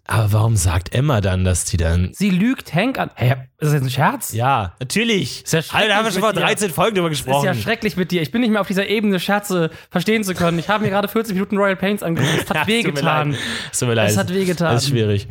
[0.06, 3.10] Aber warum sagt Emma dann, dass die dann Sie lügt Hank an.
[3.16, 4.34] Hä, ist das jetzt ein Scherz?
[4.34, 5.44] Ja, natürlich.
[5.46, 6.66] Ist ja Alter, da haben wir schon vor schrecklich mit dir.
[6.66, 7.46] 13 Folgen drüber Das ist gesprochen.
[7.46, 8.22] ja schrecklich mit dir.
[8.22, 10.60] Ich bin nicht mehr auf dieser Ebene, Scherze verstehen zu können.
[10.60, 12.44] Ich habe mir gerade 40 Minuten Royal Pains angeguckt.
[12.44, 13.38] Es hat wehgetan.
[13.72, 14.10] Es tut mir leid.
[14.12, 14.74] Es hat wehgetan.
[14.74, 15.28] Das ist schwierig.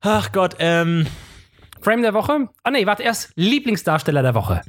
[0.00, 1.06] Ach Gott, ähm,
[1.80, 2.48] Frame der Woche.
[2.64, 3.30] Ah nee, warte erst.
[3.36, 4.62] Lieblingsdarsteller der Woche.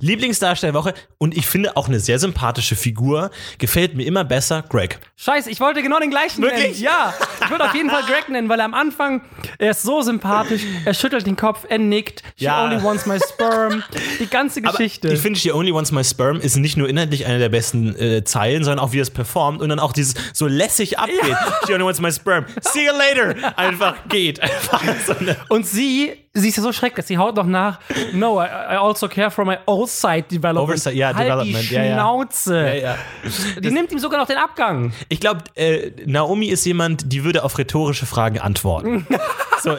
[0.00, 3.30] Lieblingsdarsteller der Woche und ich finde auch eine sehr sympathische Figur.
[3.58, 4.98] Gefällt mir immer besser, Greg.
[5.16, 6.62] Scheiße, ich wollte genau den gleichen Wirklich?
[6.80, 6.82] nennen.
[6.82, 9.22] Ja, ich würde auf jeden Fall Greg nennen, weil er am Anfang,
[9.58, 12.64] er ist so sympathisch, er schüttelt den Kopf, er nickt, she Ja.
[12.64, 13.82] only wants my sperm,
[14.20, 15.08] die ganze Aber Geschichte.
[15.12, 18.24] ich finde, She Only Wants My Sperm ist nicht nur inhaltlich eine der besten äh,
[18.24, 21.18] Zeilen, sondern auch wie er es performt und dann auch dieses so lässig abgeht.
[21.66, 22.46] She Only Wants My Sperm.
[22.60, 23.58] See you later.
[23.58, 24.40] Einfach geht.
[24.42, 25.14] Einfach so
[25.48, 27.78] Und sie, sie ist ja so schrecklich, sie haut noch nach,
[28.12, 30.68] no, I, I also care for my oversight development.
[30.68, 31.74] Oversight, ja, halt development, die.
[31.74, 32.56] Schnauze.
[32.56, 32.96] ja, ja.
[33.60, 34.92] Die nimmt ihm sogar noch den Abgang.
[35.08, 39.06] Ich glaube, äh, Naomi ist jemand, die würde auf rhetorische Fragen antworten.
[39.64, 39.76] so,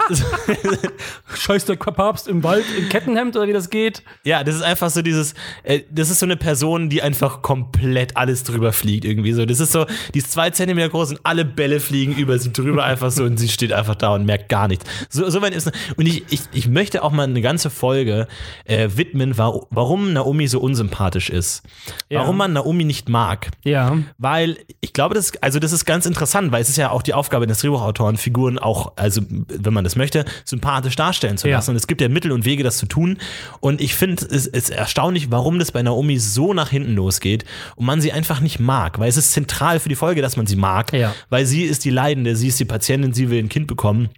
[1.36, 4.04] Scheiß der Papst im Wald im Kettenhemd oder wie das geht.
[4.24, 8.17] ja, das ist einfach so dieses, äh, das ist so eine Person, die einfach komplett
[8.17, 9.45] alles drüber fliegt irgendwie so.
[9.45, 12.84] Das ist so, die ist zwei Zentimeter groß und alle Bälle fliegen über sie drüber
[12.84, 14.86] einfach so und sie steht einfach da und merkt gar nichts.
[15.10, 18.28] So, so weit ist und ich, ich, ich möchte auch mal eine ganze Folge
[18.65, 21.63] äh, widmen, wa warum Naomi so unsympathisch ist.
[22.10, 22.21] Ja.
[22.21, 23.50] Warum man Naomi nicht mag.
[23.63, 23.98] Ja.
[24.17, 27.13] Weil ich glaube, das, also das ist ganz interessant, weil es ist ja auch die
[27.13, 31.57] Aufgabe des Drehbuchautoren, Figuren auch, also wenn man das möchte, sympathisch darstellen zu Ja.
[31.57, 31.71] lassen.
[31.71, 33.17] Und es gibt ja Mittel und Wege, das zu tun.
[33.59, 37.85] Und ich finde es ist erstaunlich, warum das bei Naomi so nach hinten losgeht und
[37.85, 38.99] man sie einfach nicht mag.
[38.99, 40.93] Weil es ist zentral für die Folge, dass man sie mag.
[40.93, 41.13] Ja.
[41.29, 44.09] Weil sie ist die Leidende, sie ist die Patientin, sie will ein Kind bekommen.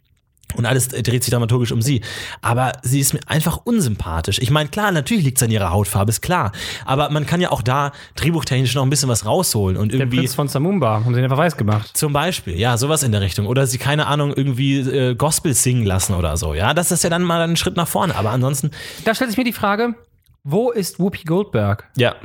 [0.55, 2.01] Und alles dreht sich dramaturgisch um sie.
[2.41, 4.39] Aber sie ist mir einfach unsympathisch.
[4.39, 6.51] Ich meine, klar, natürlich liegt es an ihrer Hautfarbe, ist klar.
[6.85, 10.19] Aber man kann ja auch da drehbuchtechnisch noch ein bisschen was rausholen und Der irgendwie.
[10.19, 11.91] Prinz von Zamumba, haben sie den einfach weiß gemacht.
[11.95, 13.45] Zum Beispiel, ja, sowas in der Richtung.
[13.45, 16.53] Oder sie, keine Ahnung, irgendwie äh, Gospel singen lassen oder so.
[16.53, 18.15] Ja, das ist ja dann mal ein Schritt nach vorne.
[18.15, 18.71] Aber ansonsten,
[19.03, 19.95] Da stellt sich mir die Frage,
[20.43, 21.83] wo ist Whoopi Goldberg?
[21.97, 22.15] ja.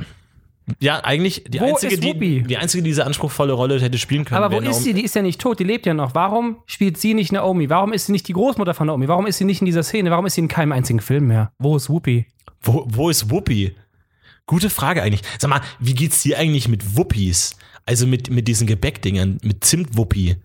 [0.79, 2.43] Ja, eigentlich die Wo einzige, ist die, Whoopi?
[2.43, 4.41] die einzige, die diese anspruchsvolle Rolle hätte spielen können.
[4.43, 4.93] Aber wo ist sie?
[4.93, 6.15] Die ist ja nicht tot, die lebt ja noch.
[6.15, 7.69] Warum spielt sie nicht Naomi?
[7.69, 9.07] Warum ist sie nicht die Großmutter von Naomi?
[9.07, 10.11] Warum ist sie nicht in dieser Szene?
[10.11, 11.51] Warum ist sie in keinem einzigen Film mehr?
[11.59, 12.27] Wo ist Whoopi?
[12.61, 13.75] Wo, wo ist Wuppi?
[14.45, 15.21] Gute Frage eigentlich.
[15.37, 17.57] Sag mal, wie geht's dir eigentlich mit Wuppis?
[17.85, 20.37] Also mit, mit diesen Gebäckdingern, mit Zimtwuppi.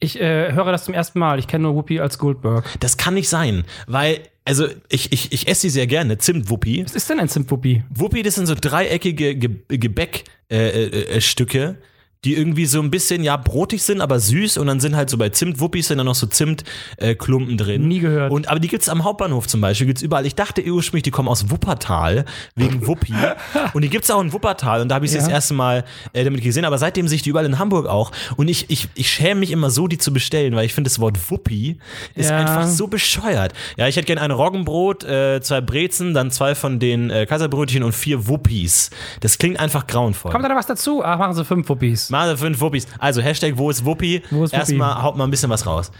[0.00, 1.38] Ich äh, höre das zum ersten Mal.
[1.38, 2.64] Ich kenne nur Whoopi als Goldberg.
[2.80, 6.84] Das kann nicht sein, weil, also ich, ich, ich esse sie sehr gerne, Zimtwuppi.
[6.84, 7.82] Was ist denn ein Zimt-Whoopi?
[7.90, 11.76] Wuppi, das sind so dreieckige Ge Gebäckstücke, äh, äh, Stücke,
[12.24, 14.58] die irgendwie so ein bisschen, ja, brotig sind, aber süß.
[14.58, 17.88] Und dann sind halt so bei Zimtwuppis sind dann noch so Zimtklumpen äh, drin.
[17.88, 18.32] Nie gehört.
[18.32, 20.26] Und, aber die gibt's am Hauptbahnhof zum Beispiel, gibt's überall.
[20.26, 22.24] Ich dachte ursprünglich, die kommen aus Wuppertal,
[22.54, 23.14] wegen Wuppi.
[23.74, 24.80] und die gibt's auch in Wuppertal.
[24.80, 25.22] Und da habe ich sie Ja.
[25.24, 26.64] das erste Mal äh, damit gesehen.
[26.64, 28.10] Aber seitdem sehe ich die überall in Hamburg auch.
[28.36, 30.98] Und ich, ich, ich schäme mich immer so, die zu bestellen, weil ich finde, das
[30.98, 31.78] Wort Wuppi
[32.14, 32.38] ist Ja.
[32.38, 33.52] einfach so bescheuert.
[33.76, 37.82] Ja, ich hätte gerne ein Roggenbrot, äh, zwei Brezen, dann zwei von den äh, Kaiserbrötchen
[37.82, 38.90] und vier Wuppis.
[39.20, 40.32] Das klingt einfach grauenvoll.
[40.32, 41.02] Kommt da noch was dazu?
[41.04, 41.66] Ach, machen sie fünf
[42.06, 42.10] Whoopies.
[42.10, 42.86] Mal fünf Wuppis.
[42.98, 44.22] Also Hashtag wo ist Wuppi?
[44.30, 44.60] Wo ist Wuppi?
[44.60, 45.90] Erstmal haut mal ein bisschen was raus.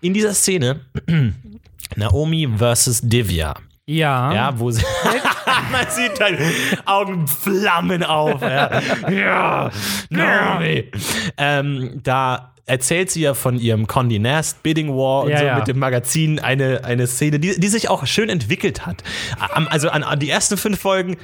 [0.00, 0.80] In dieser Szene
[1.96, 3.54] Naomi versus Divya.
[3.88, 4.32] Ja.
[4.32, 4.82] Ja, wo sie.
[5.72, 6.38] Man sieht deine
[6.86, 8.42] Augen flammen auf.
[8.42, 9.70] Ja, ja
[10.10, 10.90] Naomi.
[11.36, 15.58] Ähm, da erzählt sie ja von ihrem Condé Nast Bidding War und Ja, so ja.
[15.58, 19.04] mit dem Magazin eine, eine Szene, die, die sich auch schön entwickelt hat.
[19.70, 21.16] Also an, an die ersten fünf Folgen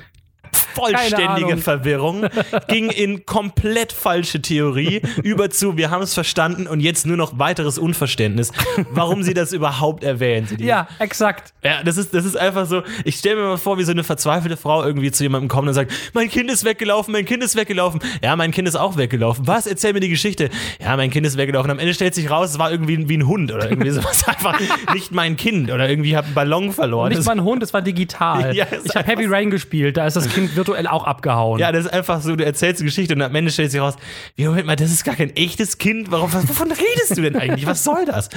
[0.53, 1.57] vollständige.
[1.59, 2.27] Verwirrung,
[2.69, 7.38] ging in komplett falsche Theorie über zu, wir haben es verstanden und jetzt nur noch
[7.38, 8.53] weiteres Unverständnis,
[8.91, 10.61] warum sie das überhaupt erwähnt.
[10.61, 11.53] Ja, exakt.
[11.62, 12.83] ja, das ist, das ist einfach so.
[13.05, 15.75] Ich stelle mir mal vor, wie so eine verzweifelte Frau irgendwie zu jemandem kommt und
[15.75, 18.01] sagt: Mein Kind ist weggelaufen, mein Kind ist weggelaufen.
[18.23, 19.47] Ja, mein Kind ist auch weggelaufen.
[19.47, 19.67] Was?
[19.67, 20.51] Erzähl mir die Geschichte.
[20.81, 21.71] Ja, mein Kind ist weggelaufen.
[21.71, 24.27] Am Ende stellt sich raus, es war irgendwie wie ein Hund oder irgendwie sowas.
[24.27, 24.59] Einfach
[24.95, 27.09] nicht mein Kind oder irgendwie hat einen Ballon verloren.
[27.09, 28.55] Nicht Das- mal ein Hund, es war digital.
[28.62, 31.59] Ja, ich habe Heavy Rain gespielt, da ist das Kind virtuell auch abgehauen.
[31.61, 33.95] ja, das ist einfach so, du erzählst die Geschichte und am Ende stellt sich raus,
[34.37, 36.11] wie, Moment mal, das ist gar kein echtes Kind.
[36.11, 37.67] Warum, was, wovon redest du denn eigentlich?
[37.67, 38.29] Was soll das?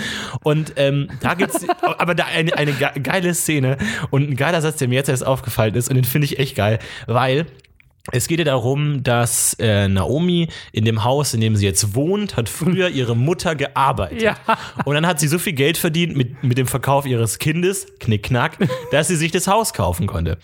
[0.44, 1.66] Und ähm, da gibt's,
[1.98, 3.78] aber da eine, eine ge- geile Szene
[4.10, 6.56] und ein geiler Satz, der mir jetzt erst aufgefallen ist und den finde ich echt
[6.56, 7.46] geil, weil
[8.12, 12.38] es geht ja darum, dass äh, Naomi in dem Haus, in dem sie jetzt wohnt,
[12.38, 14.22] hat früher ihre Mutter gearbeitet.
[14.22, 14.38] Ja.
[14.86, 18.58] Und dann hat sie so viel Geld verdient mit, mit dem Verkauf ihres Kindes, knickknack,
[18.92, 20.38] dass sie sich das Haus kaufen konnte.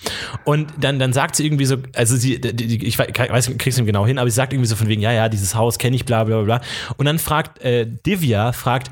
[0.44, 3.86] Und dann, dann sagt sie irgendwie so, also sie, die, ich weiß, ich krieg's nicht
[3.86, 6.06] genau hin, aber sie sagt irgendwie so von wegen, ja, ja, dieses Haus kenne ich,
[6.06, 6.68] bla, bla, bla, bla.
[6.98, 8.90] Und dann fragt äh, Divya, fragt,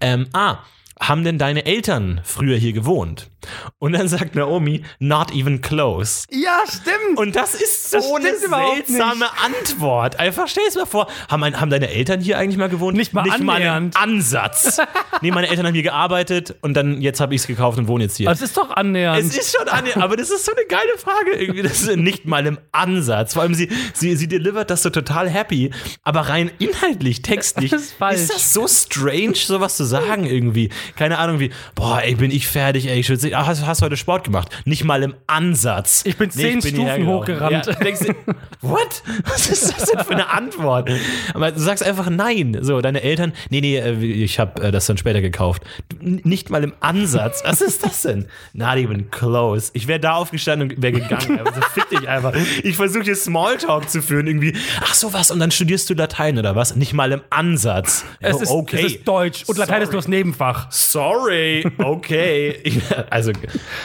[0.00, 0.58] ähm, ah,
[1.00, 3.29] haben denn deine Eltern früher hier gewohnt?
[3.78, 6.24] Und dann sagt Naomi, not even close.
[6.30, 7.18] Ja, stimmt.
[7.18, 10.18] Und das ist Das so eine seltsame Antwort.
[10.18, 12.96] Einfach stell's mir vor, haben, ein, haben deine Eltern hier eigentlich mal gewohnt?
[12.96, 13.96] Nicht mal einen annähernd.
[13.96, 14.78] Ansatz.
[15.22, 18.04] nee, meine Eltern haben hier gearbeitet und dann jetzt habe ich es gekauft und wohne
[18.04, 18.28] jetzt hier.
[18.28, 19.18] das ist doch annähernd.
[19.18, 21.62] es ist schon annähernd, aber das ist so eine geile Frage irgendwie.
[21.62, 23.34] Das ist nicht mal im Ansatz.
[23.34, 25.70] Vor allem sie, sie, sie delivert das so total happy,
[26.02, 28.20] aber rein inhaltlich, textlich, Das ist falsch.
[28.20, 30.70] ist das so strange, sowas zu sagen irgendwie.
[30.96, 33.96] Keine Ahnung wie, boah, ey, bin ich fertig, ey, ich würde ah, hast, hast heute
[33.96, 34.48] Sport gemacht?
[34.64, 36.02] Nicht mal im Ansatz.
[36.04, 37.06] Ich bin zehn hierher Stufen gelaufen.
[37.06, 37.66] hochgerannt.
[37.66, 38.14] Ja, denkst du,
[38.60, 39.02] what?
[39.24, 40.90] Was ist das denn für eine Antwort?
[41.34, 42.58] Aber du sagst einfach nein.
[42.60, 45.62] So, deine Eltern, nee, nee, äh, ich habe äh, das dann später gekauft.
[46.00, 47.42] Nicht mal im Ansatz.
[47.44, 48.26] Was ist das denn?
[48.52, 49.70] Not even close.
[49.74, 51.40] Ich wäre da aufgestanden und wäre gegangen.
[51.50, 52.34] Also fick dich einfach.
[52.62, 54.54] Ich versuche hier Smalltalk zu führen irgendwie.
[54.82, 56.76] Ach so was, und dann studierst du Latein oder was?
[56.76, 58.04] Nicht mal im Ansatz.
[58.20, 58.76] Es Oh, ist, okay.
[58.86, 59.92] es ist Deutsch und Latein ist Sorry.
[59.94, 60.70] nur das Nebenfach.
[60.70, 62.58] Sorry, okay.
[62.64, 62.80] Ich-
[63.28, 63.32] also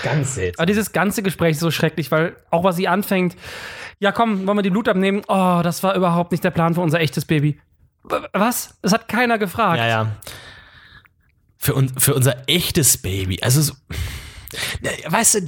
[0.04, 0.62] ganz seltsam.
[0.62, 3.36] Aber dieses ganze Gespräch ist so schrecklich, weil auch was sie anfängt,
[4.00, 5.22] ja komm, wollen wir die Blut abnehmen?
[5.28, 7.60] Oh, das war überhaupt nicht der Plan für unser echtes Baby.
[8.34, 8.78] Was?
[8.82, 9.80] Das hat keiner gefragt.
[9.80, 10.16] Ja, ja.
[11.58, 13.40] Für, un, für unser echtes Baby.
[13.42, 13.74] Also, so,
[15.08, 15.40] weißt du,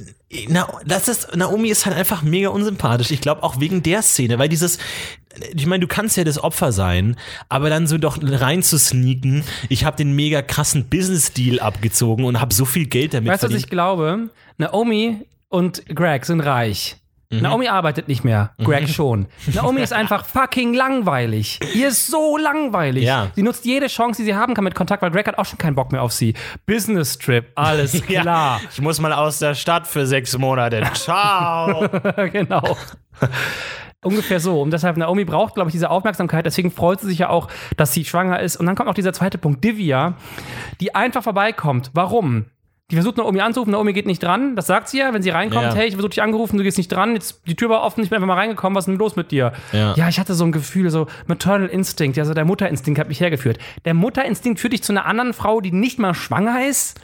[0.48, 3.10] na, das ist, Naomi ist halt einfach mega unsympathisch.
[3.10, 4.78] Ich glaube auch wegen der Szene, weil dieses,
[5.54, 7.16] ich meine, du kannst ja das Opfer sein,
[7.48, 12.40] aber dann so doch rein zu sneaken, ich habe den mega krassen Business-Deal abgezogen und
[12.40, 14.30] habe so viel Geld damit Weißt du, was ich glaube?
[14.58, 16.96] Naomi und Greg sind reich.
[17.30, 17.40] Mhm.
[17.42, 19.26] Naomi arbeitet nicht mehr, Greg schon.
[19.52, 21.60] Naomi ist einfach fucking langweilig.
[21.74, 23.04] Ihr ist so langweilig.
[23.04, 23.30] Ja.
[23.34, 25.58] Sie nutzt jede Chance, die sie haben kann mit Kontakt, weil Greg hat auch schon
[25.58, 26.32] keinen Bock mehr auf sie.
[26.64, 28.60] Business Trip, alles Ja, klar.
[28.72, 30.82] ich muss mal aus der Stadt für sechs Monate.
[30.94, 31.88] Ciao.
[32.32, 32.76] genau.
[34.02, 34.62] Ungefähr so.
[34.62, 36.46] Und deshalb, Naomi braucht, glaube ich, diese Aufmerksamkeit.
[36.46, 38.56] Deswegen freut sie sich ja auch, dass sie schwanger ist.
[38.56, 40.14] Und dann kommt auch dieser zweite Punkt, Divya,
[40.80, 41.90] die einfach vorbeikommt.
[41.94, 42.46] Warum?
[42.90, 44.56] Die versucht Naomi anzurufen, Naomi geht nicht dran.
[44.56, 45.62] Das sagt sie ja, wenn sie reinkommt.
[45.62, 45.74] Ja.
[45.74, 47.12] Hey, ich versuche dich angerufen, du gehst nicht dran.
[47.12, 48.74] Jetzt die Tür war offen, ich bin einfach mal reingekommen.
[48.74, 49.52] Was ist denn los mit dir?
[49.72, 50.08] Ja.
[50.08, 52.16] ich hatte so ein Gefühl, so Maternal Instinct.
[52.16, 53.58] Ja, so der Mutterinstinkt hat mich hergeführt.
[53.84, 56.98] Der Mutterinstinkt führt dich zu einer anderen Frau, die nicht mal schwanger ist.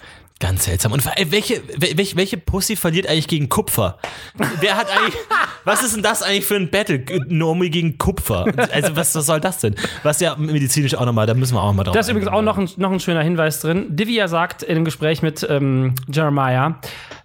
[0.45, 0.93] Ganz seltsam.
[0.93, 3.97] Und welche, welche, welche Pussy verliert eigentlich gegen Kupfer?
[4.61, 5.15] Wer hat eigentlich,
[5.65, 7.03] was ist denn das eigentlich für ein Battle?
[7.29, 8.45] Naomi gegen Kupfer.
[8.71, 9.75] Also was, was soll das denn?
[10.03, 12.43] Was ja medizinisch auch nochmal, da müssen wir auch mal drauf Da ist übrigens auch
[12.43, 13.87] noch ein, noch ein schöner Hinweis drin.
[13.97, 16.79] Divya sagt in dem Gespräch mit ähm, Jeremiah,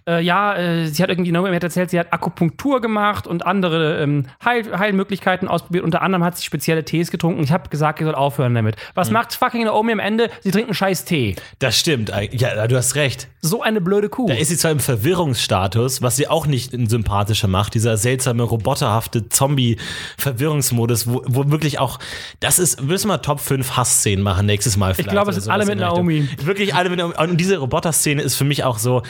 [0.08, 4.00] äh, ja, äh, sie hat irgendwie, Naomi hat erzählt, sie hat Akupunktur gemacht und andere
[4.02, 5.84] ähm, Heil Heilmöglichkeiten ausprobiert.
[5.84, 7.42] Unter anderem hat sie spezielle Tees getrunken.
[7.42, 8.76] Ich habe gesagt, ihr sollt aufhören damit.
[8.94, 9.14] Was Hm.
[9.14, 10.30] macht fucking Naomi am Ende?
[10.40, 11.36] Sie trinkt einen scheiß Tee.
[11.58, 12.12] Das stimmt.
[12.32, 13.09] Ja, du hast recht.
[13.40, 14.26] So eine blöde Kuh.
[14.26, 19.28] Da ist sie zwar im Verwirrungsstatus, was sie auch nicht sympathischer macht, dieser seltsame, roboterhafte
[19.28, 21.98] Zombie-Verwirrungsmodus, wo, wo wirklich auch,
[22.40, 25.10] das ist, müssen wir Top 5 Hassszenen machen nächstes Mal vielleicht.
[25.10, 25.78] glaube, es ist alle mit.
[25.78, 26.28] Naomi.
[26.42, 27.14] Wirklich alle mit Naomi.
[27.16, 29.02] Und diese Roboter-Szene ist für mich auch so,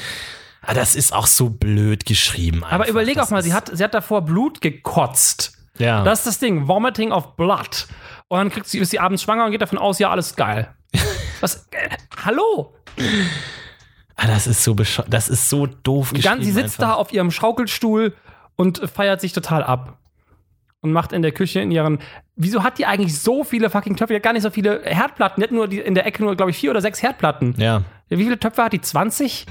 [0.63, 2.65] ah, das ist auch so blöd geschrieben.
[2.65, 2.89] Aber einfach.
[2.89, 5.53] überleg Das auch mal, sie hat, sie hat davor Blut gekotzt.
[5.79, 6.05] Ja.
[6.05, 7.87] Das ist das Ding, Vomiting of Blood.
[8.29, 10.73] Und dann kriegt sie, ist sie abends schwanger und geht davon aus, ja, alles geil.
[11.41, 11.67] Was?
[11.71, 11.89] Äh,
[12.25, 12.75] hallo?
[14.23, 14.75] Ah, das ist so.
[14.75, 16.13] Das ist so doof.
[16.23, 16.95] Ganz, sie sitzt einfach.
[16.95, 18.15] da auf ihrem Schaukelstuhl
[18.57, 19.97] und feiert sich total ab.
[20.83, 21.99] Und macht in der Küche in ihren.
[22.37, 24.13] Wieso hat die eigentlich so viele fucking Töpfe?
[24.13, 25.41] Die hat gar nicht so viele Herdplatten.
[25.41, 27.55] Die hat nur die, in der Ecke nur, glaube ich, vier oder sechs Herdplatten.
[27.59, 27.83] Ja.
[28.09, 28.81] Wie viele Töpfe hat die?
[28.81, 29.47] 20?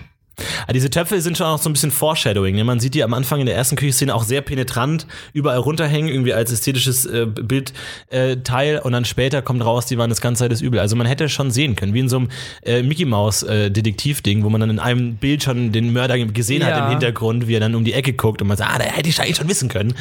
[0.68, 2.56] Ah, Diese Töpfe sind schon auch so ein bisschen Foreshadowing.
[2.56, 2.64] Ne?
[2.64, 6.34] Man sieht die am Anfang in der ersten Küchenszene auch sehr penetrant überall runterhängen, irgendwie
[6.34, 8.76] als ästhetisches äh, Bildteil.
[8.76, 10.80] Äh, und dann später kommt raus, die waren das ganze Zeit das Übel.
[10.80, 12.30] Also man hätte schon sehen können, wie in so einem
[12.64, 16.64] äh, Mickey Maus äh, Detektivding, wo man dann in einem Bild schon den Mörder gesehen
[16.64, 16.86] hat Ja.
[16.86, 19.10] im Hintergrund, wie er dann um die Ecke guckt und man sagt, ah, da hätte
[19.10, 19.94] ich eigentlich schon wissen können.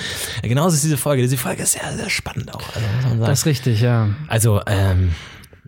[0.43, 1.23] Ja, genauso ist diese Folge.
[1.23, 2.63] Diese Folge ist sehr, sehr spannend auch.
[2.75, 3.21] Also, muss man sagen.
[3.21, 4.09] Das ist richtig, ja.
[4.29, 5.13] also ähm,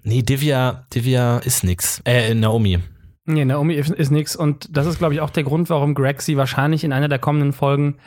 [0.03, 2.01] nee, Divya, Divya ist nix.
[2.05, 2.79] Äh, Naomi.
[3.27, 4.35] Nee, Naomi ist, nix.
[4.35, 7.19] Und das ist, glaube ich, auch der Grund, warum Greg sie wahrscheinlich in einer der
[7.19, 7.99] kommenden Folgen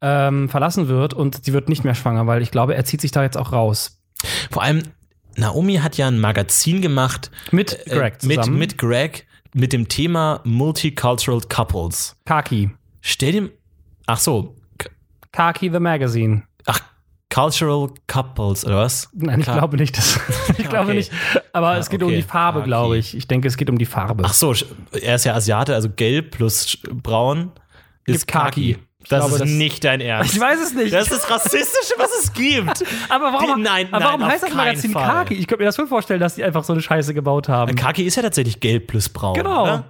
[0.00, 1.14] ähm, verlassen wird.
[1.14, 3.52] Und sie wird nicht mehr schwanger, weil ich glaube, er zieht sich da jetzt auch
[3.52, 4.00] raus.
[4.50, 4.82] Vor allem,
[5.36, 8.58] Naomi hat ja ein Magazin gemacht Mit Greg äh, mit, zusammen.
[8.58, 12.16] mit Greg mit dem Thema Multicultural Couples.
[12.26, 12.70] Kaki.
[13.00, 13.50] Stell dir.
[14.06, 14.54] Ach so.
[15.32, 16.42] Kaki the Magazine.
[16.66, 16.80] Ach,
[17.32, 19.08] Cultural Couples, oder was?
[19.12, 19.96] Nein, ich Ka- glaube nicht.
[19.98, 20.18] Das,
[20.58, 20.94] ich glaube Okay.
[20.94, 21.12] nicht.
[21.52, 22.16] Aber es geht um okay.
[22.16, 22.68] die Farbe, Kaki.
[22.68, 23.14] glaube ich.
[23.16, 24.22] Ich denke, es geht um die Farbe.
[24.26, 24.54] Ach so,
[25.00, 27.52] er ist ja Asiate, also gelb plus braun
[28.06, 28.72] ist Gibt Kaki.
[28.74, 28.84] Kaki.
[29.10, 30.34] Das glaube, ist das- nicht dein Ernst.
[30.34, 30.92] Ich weiß es nicht.
[30.92, 32.82] Das ist das Rassistische, was es gibt.
[33.08, 35.06] aber warum, Die- nein, aber warum nein, heißt das Magazin Fall.
[35.06, 35.34] Kaki?
[35.34, 37.74] Ich könnte mir das schon vorstellen, dass die einfach so eine Scheiße gebaut haben.
[37.76, 39.34] Kaki ist ja tatsächlich gelb plus braun.
[39.34, 39.84] genau.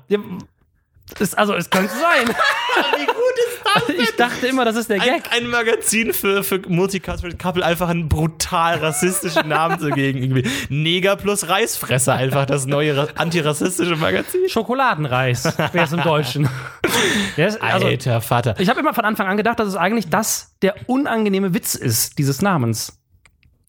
[1.19, 2.29] Ist, also, es könnte sein.
[2.29, 3.58] Wie gut ist das
[3.99, 5.23] ich dachte immer, das ist der ein, Gag.
[5.33, 10.23] ein Magazin für, für Multicultural Couple einfach einen brutal rassistischen Namen zu geben.
[10.23, 14.41] Irgendwie Neger plus Reisfresser, einfach das neue ra- antirassistische Magazin.
[14.49, 16.49] Schokoladenreis wäre es im Deutschen.
[17.37, 18.55] Ist, also, Alter Vater.
[18.59, 22.19] ich habe immer von Anfang an gedacht, dass es eigentlich das der unangenehme Witz ist,
[22.19, 22.95] dieses Namens.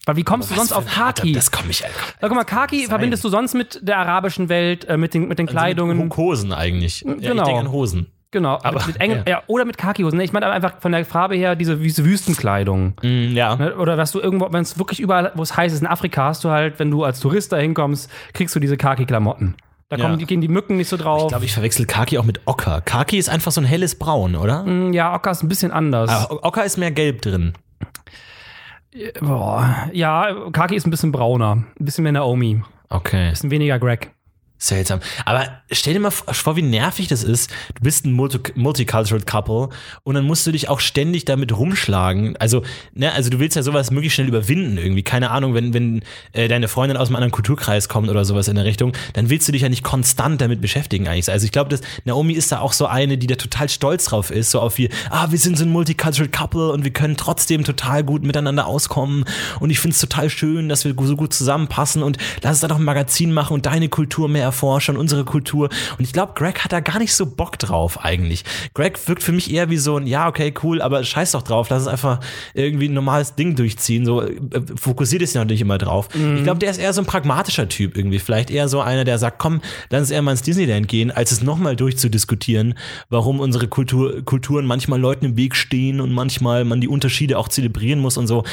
[0.06, 1.32] Weil wie kommst du sonst auf Kaki?
[1.32, 1.96] Das komme ich, Alter.
[2.22, 5.38] Na, guck mal, Kaki verbindest du sonst mit der arabischen Welt, äh, mit den, mit
[5.38, 5.98] den Kleidungen.
[5.98, 7.02] Mit Hosen eigentlich.
[7.02, 7.42] Ja, Genau.
[7.42, 8.06] ich denke an Hosen.
[8.32, 9.30] Genau, Aber- aber mit engen, ja.
[9.38, 9.42] ja.
[9.48, 10.16] oder mit Kaki-Hosen.
[10.18, 12.94] Nee, Ich meine aber einfach von der Farbe her diese, diese Wüstenkleidung.
[13.02, 13.56] Mm, ja.
[13.56, 13.74] Ne?
[13.76, 16.44] Oder dass du irgendwo, wenn es wirklich überall, wo es heiß ist, in Afrika hast
[16.44, 19.56] du halt, wenn du als Tourist da hinkommst, kriegst du diese Kaki-Klamotten.
[19.88, 20.04] Da Ja.
[20.04, 21.22] kommen, die, gehen die Mücken nicht so drauf.
[21.22, 22.80] Ich glaube, ich verwechsel Kaki auch mit Ocker.
[22.80, 24.62] Kaki ist einfach so ein helles Braun, oder?
[24.62, 26.08] Mm, ja, Ocker ist ein bisschen anders.
[26.10, 27.54] Ah, Ocker ist mehr gelb drin.
[29.20, 29.88] Boah.
[29.92, 31.64] Ja, Kaki ist ein bisschen brauner.
[31.78, 32.62] Ein bisschen mehr Naomi.
[32.88, 33.26] Okay.
[33.26, 34.10] Ein bisschen weniger Greg.
[34.62, 35.00] Seltsam.
[35.24, 37.50] Aber stell dir mal vor, wie nervig das ist.
[37.74, 39.70] Du bist ein Multi Multicultural Couple
[40.02, 42.36] und dann musst du dich auch ständig damit rumschlagen.
[42.36, 45.02] Also, ne, also du willst ja sowas möglichst schnell überwinden irgendwie.
[45.02, 48.56] Keine Ahnung, wenn, wenn äh, deine Freundin aus einem anderen Kulturkreis kommt oder sowas in
[48.56, 51.30] der Richtung, dann willst du dich ja nicht konstant damit beschäftigen eigentlich.
[51.32, 54.30] Also ich glaube, dass Naomi ist da auch so eine, die da total stolz drauf
[54.30, 57.64] ist, so auf wie, ah, wir sind so ein Multicultural Couple und wir können trotzdem
[57.64, 59.24] total gut miteinander auskommen
[59.58, 62.68] und ich finde es total schön, dass wir so gut zusammenpassen und lass uns da
[62.68, 65.68] doch ein Magazin machen und deine Kultur mehr erforschen unsere Kultur.
[65.98, 68.44] Und ich glaube, Greg hat da gar nicht so Bock drauf eigentlich.
[68.74, 71.68] Greg wirkt für mich eher wie so ein, ja, okay, cool, aber scheiß doch drauf,
[71.70, 72.20] lass es einfach
[72.54, 74.04] irgendwie ein normales Ding durchziehen.
[74.04, 74.38] So äh,
[74.74, 76.08] fokussiert es ja nicht immer drauf.
[76.36, 78.18] Ich glaube, der ist eher so ein pragmatischer Typ irgendwie.
[78.18, 81.32] Vielleicht eher so einer, der sagt, komm, lass uns eher mal ins Disneyland gehen, als
[81.32, 82.74] es nochmal durchzudiskutieren,
[83.08, 87.48] warum unsere Kultur, Kulturen manchmal Leuten im Weg stehen und manchmal man die Unterschiede auch
[87.48, 88.44] zelebrieren muss und so.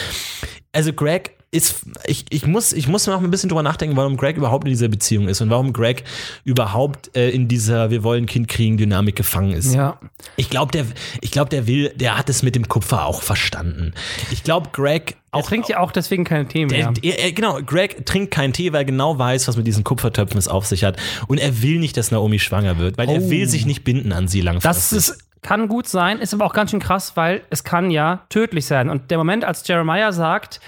[0.71, 4.38] Also Greg ist, ich, ich, muss, ich muss noch ein bisschen drüber nachdenken, warum Greg
[4.38, 6.03] überhaupt in dieser Beziehung ist und warum Greg
[6.43, 9.74] überhaupt äh, in dieser Wir wollen Kind kriegen Dynamik gefangen ist.
[9.74, 9.99] Ja.
[10.36, 10.86] Ich glaube, der,
[11.22, 13.93] ich glaube, der will, der hat es mit dem Kupfer auch verstanden.
[14.32, 16.93] Ich glaube, Greg Er auch trinkt ja auch deswegen keine Tee mehr.
[17.01, 19.84] er, er, er, genau, Greg trinkt keinen Tee, weil er genau weiß, was mit diesen
[19.84, 20.97] Kupfertöpfen es auf sich hat.
[21.28, 23.30] Und er will nicht, dass Naomi schwanger wird, weil er Oh.
[23.30, 24.97] will sich nicht binden an sie langfristig.
[24.97, 28.26] Das ist, kann gut sein, ist aber auch ganz schön krass, weil es kann ja
[28.30, 28.89] tödlich sein.
[28.89, 30.60] Und der Moment, als Jeremiah sagt, äh,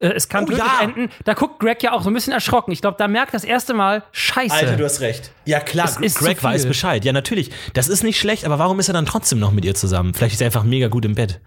[0.00, 0.82] es kann Oh, tödlich ja.
[0.82, 2.72] enden, da guckt Greg ja auch so ein bisschen erschrocken.
[2.72, 4.54] Ich glaube, da merkt das erste Mal, scheiße.
[4.54, 5.30] Alter, du hast recht.
[5.44, 7.04] Ja, klar, Greg weiß Bescheid.
[7.04, 7.50] Ja, natürlich.
[7.74, 10.14] Das ist nicht schlecht, aber warum ist er dann trotzdem noch mit ihr zusammen?
[10.14, 11.40] Vielleicht ist er einfach mega gut im Bett.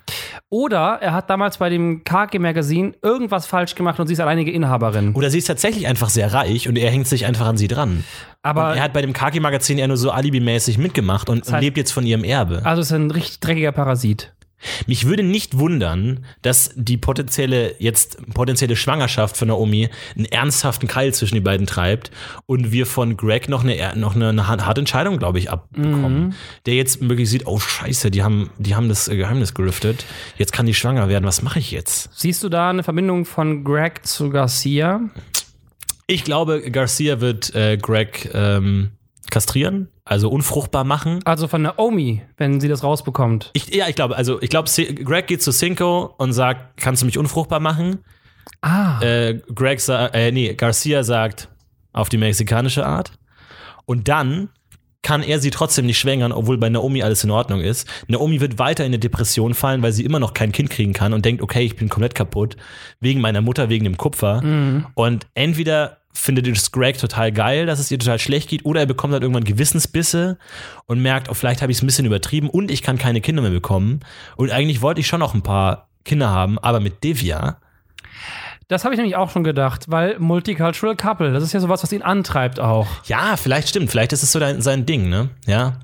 [0.50, 5.14] Oder er hat damals bei dem KG-Magazin irgendwas falsch gemacht und sie ist alleinige Inhaberin.
[5.16, 8.04] Oder sie ist tatsächlich einfach sehr reich und er hängt sich einfach an sie dran.
[8.44, 11.78] Aber Und er hat bei dem Kaki-Magazin eher nur so alibimäßig mitgemacht und, heißt- lebt
[11.78, 12.62] jetzt von ihrem Erbe.
[12.66, 14.32] also ist ein richtig dreckiger Parasit.
[14.88, 21.14] Mich würde nicht wundern, dass die potenzielle, jetzt potenzielle Schwangerschaft von Naomi einen ernsthaften Keil
[21.14, 22.12] zwischen die beiden treibt
[22.46, 26.36] und wir von Greg noch eine, noch eine, eine harte Entscheidung, glaube ich, abbekommen.
[26.66, 30.06] Der jetzt wirklich sieht, oh scheiße, die haben, die haben das äh, Geheimnis gelüftet.
[30.38, 31.26] Jetzt kann die schwanger werden.
[31.26, 32.10] Was mache ich jetzt?
[32.14, 35.02] Siehst du da eine Verbindung von Greg zu Garcia?
[36.08, 38.92] Ich glaube, Garcia wird äh, Greg ähm,
[39.32, 41.20] kastrieren, also unfruchtbar machen.
[41.26, 43.52] Also von Naomi, wenn sie das rausbekommt.
[43.54, 47.06] Ich, ja, ich glaube, also ich glaube, Greg geht zu Cinco und sagt, kannst du
[47.06, 48.00] mich unfruchtbar machen?
[48.62, 49.02] Ah.
[49.02, 51.50] Äh, Greg sagt, äh, nee, Garcia sagt
[51.94, 53.14] auf die mexikanische Art.
[53.86, 54.50] Und dann
[55.04, 57.88] kann er sie trotzdem nicht schwängern, obwohl bei Naomi alles in Ordnung ist.
[58.08, 61.14] Naomi wird weiter in eine Depression fallen, weil sie immer noch kein Kind kriegen kann
[61.14, 62.56] und denkt, okay, ich bin komplett kaputt,
[63.02, 64.42] wegen meiner Mutter, wegen dem Kupfer.
[64.96, 68.86] Und entweder findet es Greg total geil, dass es ihr total schlecht geht, oder er
[68.86, 70.38] bekommt halt irgendwann Gewissensbisse
[70.86, 73.42] und merkt, oh, vielleicht habe ich es ein bisschen übertrieben und ich kann keine Kinder
[73.42, 74.02] mehr bekommen.
[74.36, 77.58] Und eigentlich wollte ich schon noch ein paar Kinder haben, aber mit Devia
[78.68, 81.92] Das habe ich nämlich auch schon gedacht, weil Multicultural Couple, das ist ja sowas, was
[81.92, 82.88] ihn antreibt auch.
[83.06, 83.90] Ja, vielleicht stimmt.
[83.90, 85.30] Vielleicht ist es so dein, sein Ding, ne?
[85.46, 85.80] Ja.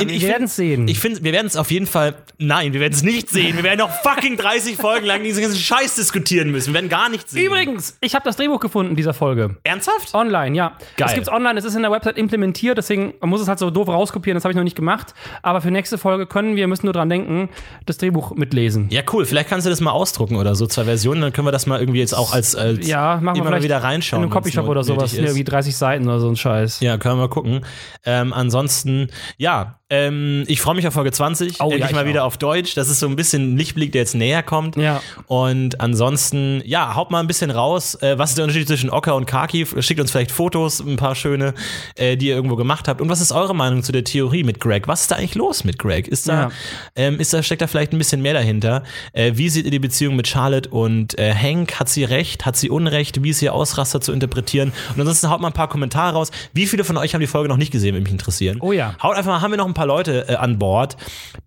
[0.00, 0.88] In- Wir find- werden's sehen.
[0.88, 2.14] Ich finde, wir werden es auf jeden Fall.
[2.38, 3.56] Nein, wir werden es nicht sehen.
[3.56, 6.68] Wir werden noch fucking 30 Folgen lang diesen ganzen Scheiß diskutieren müssen.
[6.68, 7.46] Wir werden gar nichts sehen.
[7.46, 9.56] Übrigens, ich habe das Drehbuch gefunden dieser Folge.
[9.64, 10.14] Ernsthaft?
[10.14, 10.76] Online, ja.
[10.96, 11.08] Geil.
[11.08, 13.70] Es gibt's online, es ist in der Website implementiert, deswegen man muss es halt so
[13.70, 15.14] doof rauskopieren, das habe ich noch nicht gemacht.
[15.42, 17.48] Aber für nächste Folge können wir, müssen nur dran denken,
[17.86, 18.88] das Drehbuch mitlesen.
[18.90, 19.24] Ja, cool.
[19.24, 21.20] Vielleicht kannst du das mal ausdrucken oder so, zwei Versionen.
[21.22, 23.62] Dann können wir das mal irgendwie jetzt auch als, als Ja, machen wir immer mal
[23.62, 24.22] wieder reinschauen.
[24.22, 25.18] in einem Copyshop oder sowas, ist.
[25.18, 26.80] irgendwie 30 Seiten oder so ein Scheiß.
[26.80, 27.64] Ja, können wir mal gucken.
[28.04, 31.60] Ähm, ansonsten, ja, ähm, ich freue mich auf Folge 20.
[31.60, 32.26] Oh, ja, Endlich ich mal wieder auch.
[32.28, 32.74] auf Deutsch.
[32.74, 34.76] Das ist so ein bisschen ein Lichtblick, der jetzt näher kommt.
[34.76, 35.00] Ja.
[35.28, 37.94] Und ansonsten, ja, haut mal ein bisschen raus.
[38.02, 39.64] Äh, was ist der Unterschied zwischen Ocker und Kaki?
[39.80, 41.54] Schickt uns vielleicht Fotos, ein paar schöne,
[41.96, 43.00] äh, die ihr irgendwo gemacht habt.
[43.00, 44.88] Und was ist eure Meinung zu der Theorie mit Greg?
[44.88, 46.08] Was ist da eigentlich los mit Greg?
[46.08, 46.50] Ist da, Ja.
[46.96, 48.82] ähm, ist da steckt da vielleicht ein bisschen mehr dahinter?
[49.12, 51.78] Äh, wie seht ihr die Beziehung mit Charlotte und äh, Hank?
[51.78, 52.44] Hat sie recht?
[52.44, 53.22] Hat sie Unrecht?
[53.22, 54.72] Wie ist ihr Ausraster zu interpretieren?
[54.94, 56.32] Und ansonsten haut mal ein paar Kommentare raus.
[56.52, 58.58] Wie viele von euch haben die Folge noch nicht gesehen, würde mich interessieren?
[58.60, 58.96] Oh ja.
[59.00, 60.96] Haut einfach mal, haben wir noch ein paar Leute äh, an Bord,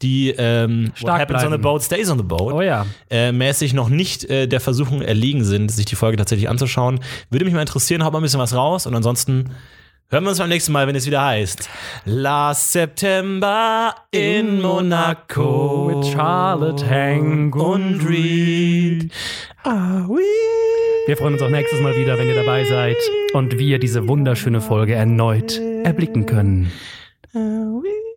[0.01, 1.61] die ähm, Stark What happens on the bleiben.
[1.63, 2.86] boat stays on the boat Oh ja.
[3.09, 7.01] äh, mäßig noch nicht äh, der Versuchung erliegen sind, sich die Folge tatsächlich anzuschauen.
[7.30, 9.49] Würde mich mal interessieren, haut mal ein bisschen was raus und ansonsten
[10.11, 11.69] hören wir uns beim nächsten Mal, wenn es wieder heißt
[12.05, 19.11] Last September in Monaco With Charlotte, Hank und Reed.
[19.63, 20.21] Are we?
[21.07, 22.95] Wir freuen uns auch nächstes Mal wieder, wenn ihr dabei seid
[23.34, 26.71] und wir diese wunderschöne Folge erneut erblicken können.
[27.34, 27.41] Are
[27.82, 28.09] we?